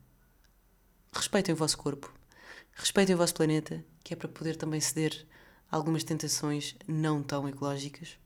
respeitem 1.11 1.53
o 1.53 1.57
vosso 1.57 1.77
corpo, 1.77 2.13
respeitem 2.73 3.15
o 3.15 3.17
vosso 3.17 3.33
planeta, 3.33 3.83
que 4.03 4.13
é 4.13 4.17
para 4.17 4.27
poder 4.27 4.57
também 4.57 4.79
ceder 4.81 5.25
algumas 5.71 6.03
tentações 6.03 6.75
não 6.88 7.23
tão 7.23 7.47
ecológicas. 7.47 8.17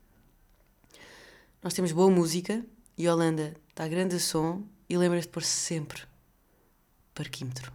Nós 1.61 1.73
temos 1.73 1.91
boa 1.91 2.09
música 2.09 2.65
e 2.97 3.07
Holanda 3.07 3.55
está 3.69 3.87
grande 3.87 4.15
a 4.15 4.19
som 4.19 4.63
e 4.89 4.97
lembra-te 4.97 5.23
de 5.23 5.29
pôr 5.29 5.43
sempre 5.43 6.03
parquímetro. 7.13 7.71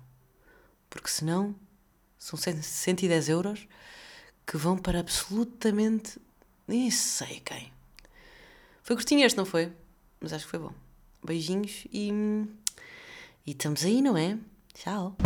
Porque 0.90 1.08
senão 1.08 1.54
são 2.18 2.38
110 2.38 3.28
euros 3.28 3.68
que 4.46 4.56
vão 4.56 4.76
para 4.76 5.00
absolutamente 5.00 6.18
nem 6.66 6.90
sei 6.90 7.40
quem. 7.40 7.72
Foi 8.82 8.96
curtinho 8.96 9.24
este, 9.24 9.36
não 9.36 9.44
foi? 9.46 9.72
Mas 10.20 10.32
acho 10.32 10.44
que 10.44 10.50
foi 10.50 10.60
bom. 10.60 10.72
Beijinhos 11.22 11.86
e. 11.92 12.10
E 13.46 13.50
estamos 13.50 13.84
aí, 13.84 14.00
não 14.00 14.16
é? 14.16 14.38
Tchau. 14.74 15.16